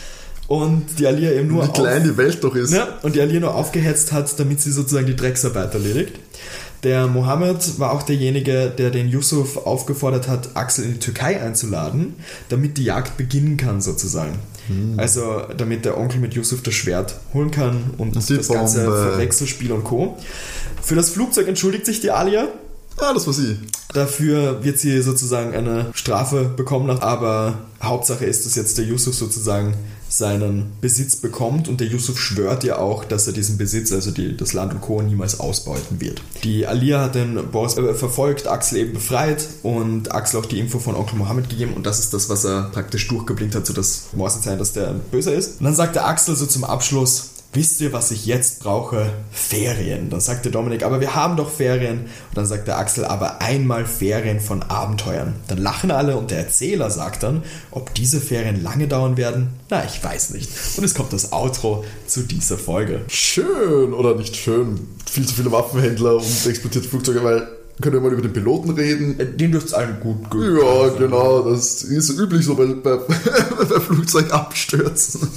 [0.48, 1.66] und die Alia eben nur.
[1.66, 2.72] Wie klein die Welt doch ist.
[2.72, 6.18] Ja, und die Alia nur aufgehetzt hat, damit sie sozusagen die Drecksarbeit erledigt.
[6.84, 12.14] Der Mohammed war auch derjenige, der den Yusuf aufgefordert hat, Axel in die Türkei einzuladen,
[12.50, 14.38] damit die Jagd beginnen kann, sozusagen.
[14.68, 14.94] Hm.
[14.98, 19.72] Also, damit der Onkel mit Yusuf das Schwert holen kann und, und das ganze Verwechselspiel
[19.72, 20.18] und Co.
[20.82, 22.48] Für das Flugzeug entschuldigt sich die Alia.
[22.98, 23.58] Ah, das war sie.
[23.92, 29.74] Dafür wird sie sozusagen eine Strafe bekommen, aber Hauptsache ist, dass jetzt der Yusuf sozusagen
[30.08, 34.36] seinen Besitz bekommt und der Yusuf schwört ja auch, dass er diesen Besitz, also die,
[34.36, 35.02] das Land und Co.
[35.02, 36.22] niemals ausbeuten wird.
[36.44, 40.78] Die Alia hat den Boss äh, verfolgt, Axel eben befreit und Axel auch die Info
[40.78, 44.06] von Onkel Mohammed gegeben und das ist das, was er praktisch durchgeblinkt hat, so das
[44.12, 45.58] Morsezeichen, dass der böser ist.
[45.58, 49.12] Und dann sagt der Axel so zum Abschluss, wisst ihr, was ich jetzt brauche?
[49.30, 50.10] Ferien.
[50.10, 52.00] Dann sagt der Dominik, aber wir haben doch Ferien.
[52.00, 55.34] Und dann sagt der Axel, aber einmal Ferien von Abenteuern.
[55.48, 59.84] Dann lachen alle und der Erzähler sagt dann, ob diese Ferien lange dauern werden, na,
[59.84, 60.50] ich weiß nicht.
[60.76, 63.02] Und es kommt das Outro zu dieser Folge.
[63.08, 64.88] Schön oder nicht schön?
[65.10, 67.48] Viel zu viele Waffenhändler und exportierte Flugzeuge, weil
[67.82, 69.18] können wir mal über den Piloten reden.
[69.18, 70.56] Äh, Den dürft's allen gut gehen.
[70.58, 72.96] Ja, genau, das ist üblich so bei, bei,
[73.68, 75.28] bei Flugzeugabstürzen.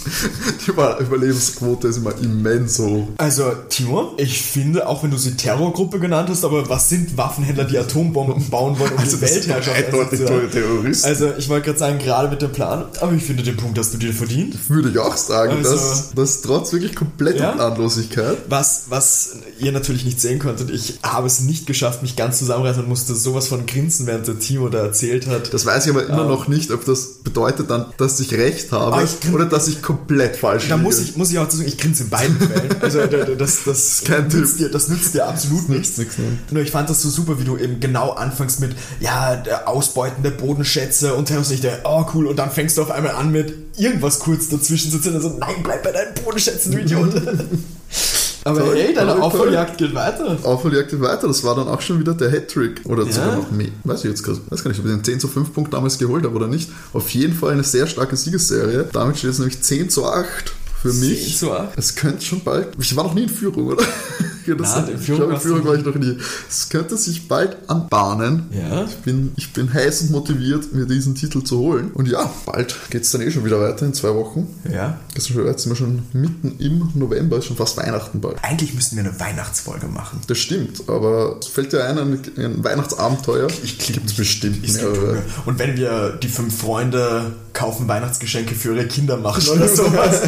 [0.65, 3.07] Die Über- Überlebensquote ist immer immens hoch.
[3.17, 7.65] Also, Timo, ich finde, auch wenn du sie Terrorgruppe genannt hast, aber was sind Waffenhändler,
[7.65, 10.51] die Atombomben bauen wollen, um die Weltherrschaft einzuführen?
[10.51, 11.07] Terroristen.
[11.07, 13.93] Also, ich wollte gerade sagen, gerade mit dem Plan, aber ich finde, den Punkt hast
[13.93, 14.69] du dir verdient.
[14.69, 17.51] Würde ich auch sagen, Also- dass das trotz wirklich kompletter Ja?
[17.53, 18.37] Planlosigkeit.
[18.49, 22.83] Was, was ihr natürlich nicht sehen konntet, ich habe es nicht geschafft, mich ganz zusammenreißen
[22.83, 25.53] und musste sowas von grinsen, während der Timo da erzählt hat.
[25.53, 29.03] Das weiß ich aber immer noch nicht, ob das bedeutet dann, dass ich recht habe
[29.03, 30.85] ich oder dass ich komplett falsch Da liege.
[30.87, 32.75] muss ich, muss ich auch sagen, ich grinse in beiden Fällen.
[32.81, 35.97] Also da- da- das, das, kein nützt dir, das nützt dir absolut nichts.
[35.97, 36.25] nichts, ne?
[36.51, 40.23] Nur ich fand das so super, wie du eben genau anfängst mit, ja, der Ausbeuten
[40.23, 43.31] der Bodenschätze und Terrorist nicht der, oh cool, und dann fängst du auf einmal an
[43.31, 47.13] mit irgendwas kurz dazwischen zu zittern, so, nein, bleib bei deinen Bodenschätzen, du Idiot.
[48.47, 49.21] Aber Toll, hey, deine.
[49.21, 50.37] Aufholjagd geht weiter.
[50.43, 52.81] Aufholjagd geht weiter, das war dann auch schon wieder der Hattrick.
[52.85, 53.11] Oder Ja.
[53.11, 53.69] sogar noch mehr.
[53.83, 55.97] Weiß ich jetzt gar weiß gar nicht, ob ich den 10 zu 5 Punkt damals
[55.97, 56.69] geholt habe oder nicht.
[56.93, 58.87] Auf jeden Fall eine sehr starke Siegesserie.
[58.93, 61.37] Damit steht es nämlich 10 zu 8 für 10 mich.
[61.37, 61.77] zu 8?
[61.77, 62.69] Es könnte schon bald.
[62.79, 63.83] Ich war noch nie in Führung, oder?
[64.47, 66.17] Ja, das, Nein, in ich Führung du Führung war ich noch nie.
[66.49, 68.45] Es könnte sich bald anbahnen.
[68.51, 68.85] Ja.
[68.85, 71.91] Ich bin, ich bin heiß und motiviert, mir diesen Titel zu holen.
[71.93, 74.47] Und ja, bald geht es dann eh schon wieder weiter in zwei Wochen.
[74.71, 74.99] Ja.
[75.13, 78.37] Jetzt sind wir schon mitten im November, ist schon fast Weihnachten bald.
[78.41, 80.21] Eigentlich müssten wir eine Weihnachtsfolge machen.
[80.27, 83.47] Das stimmt, aber es fällt dir ein, ein, ein Weihnachtsabenteuer?
[83.63, 85.23] Ich Gibt es bestimmt Es gibt mehrere.
[85.45, 90.21] Und wenn wir die fünf Freunde kaufen Weihnachtsgeschenke für ihre Kinder machen oder sowas.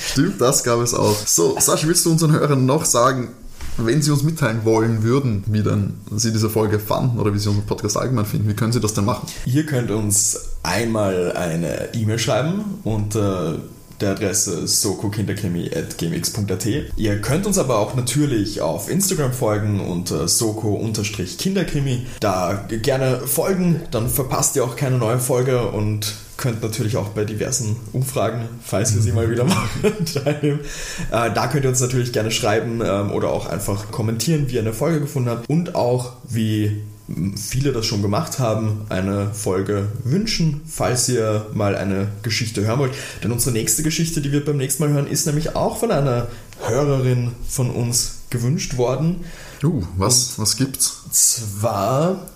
[0.00, 1.16] Stimmt, das gab es auch.
[1.26, 3.28] So, Sascha, willst du unseren Hörern noch sagen,
[3.76, 7.48] wenn sie uns mitteilen wollen würden, wie dann sie diese Folge fanden oder wie sie
[7.48, 9.26] unseren Podcast allgemein finden, wie können sie das denn machen?
[9.46, 13.58] Ihr könnt uns einmal eine E-Mail schreiben unter
[14.02, 16.66] der Adresse sokokinderkrimi.gmx.at.
[16.96, 22.06] Ihr könnt uns aber auch natürlich auf Instagram folgen unter soko-kinderkrimi.
[22.20, 27.24] Da gerne folgen, dann verpasst ihr auch keine neue Folge und könnt natürlich auch bei
[27.24, 30.60] diversen Umfragen, falls wir sie mal wieder machen, teilnehmen.
[31.10, 34.60] Äh, da könnt ihr uns natürlich gerne schreiben ähm, oder auch einfach kommentieren, wie ihr
[34.60, 36.82] eine Folge gefunden habt und auch wie
[37.36, 42.94] viele das schon gemacht haben, eine Folge wünschen, falls ihr mal eine Geschichte hören wollt.
[43.22, 46.28] Denn unsere nächste Geschichte, die wir beim nächsten Mal hören, ist nämlich auch von einer
[46.66, 49.24] Hörerin von uns gewünscht worden.
[49.62, 51.02] Uh, was, was gibt's?
[51.10, 52.28] Zwar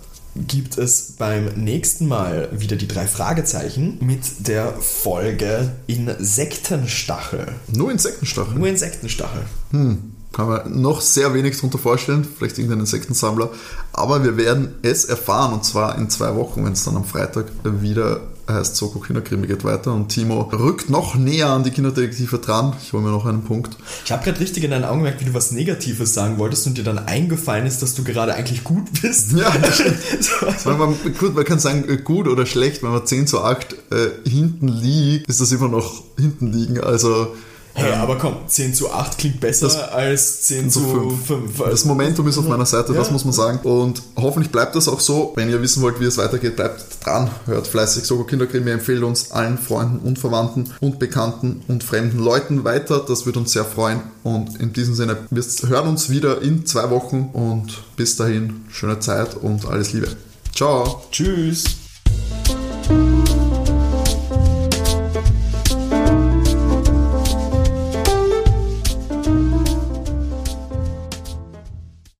[0.46, 7.46] gibt es beim nächsten Mal wieder die drei Fragezeichen mit der Folge Insektenstachel.
[7.68, 8.58] Nur Insektenstacheln.
[8.58, 9.42] Nur Insektenstachel.
[9.70, 13.50] Hm, kann man noch sehr wenig darunter vorstellen, vielleicht irgendein Insektensammler.
[13.92, 17.46] Aber wir werden es erfahren und zwar in zwei Wochen, wenn es dann am Freitag
[17.64, 22.74] wieder heißt, Soko Kinderkrimi geht weiter und Timo rückt noch näher an die Kinderdetektive dran.
[22.82, 23.76] Ich hole mir noch einen Punkt.
[24.04, 26.78] Ich habe gerade richtig in deinen Augen gemerkt, wie du was Negatives sagen wolltest und
[26.78, 29.32] dir dann eingefallen ist, dass du gerade eigentlich gut bist.
[29.32, 29.52] Ja,
[30.62, 33.72] So, man, gut, man kann sagen, äh, gut oder schlecht, wenn man 10 zu 8
[33.90, 36.80] äh, hinten liegt, ist das immer noch hinten liegen.
[36.80, 37.34] Also
[37.78, 41.26] Hey, aber komm, 10 zu 8 klingt besser Das- als 10 zu zu fünf.
[41.26, 41.58] 5.
[41.70, 43.12] Das Momentum ist auf meiner Seite, das Ja.
[43.12, 43.58] muss man sagen.
[43.64, 45.32] Und hoffentlich bleibt das auch so.
[45.36, 47.30] Wenn ihr wissen wollt, wie es weitergeht, bleibt dran.
[47.44, 52.64] Hört fleißig Sogo Kinderkrimi, empfehlt uns allen Freunden und Verwandten und Bekannten und fremden Leuten
[52.64, 53.04] weiter.
[53.06, 54.00] Das würde uns sehr freuen.
[54.22, 59.00] Und in diesem Sinne, wir hören uns wieder in zwei Wochen und bis dahin schöne
[59.00, 60.08] Zeit und alles Liebe.
[60.54, 61.02] Ciao.
[61.12, 61.64] Tschüss.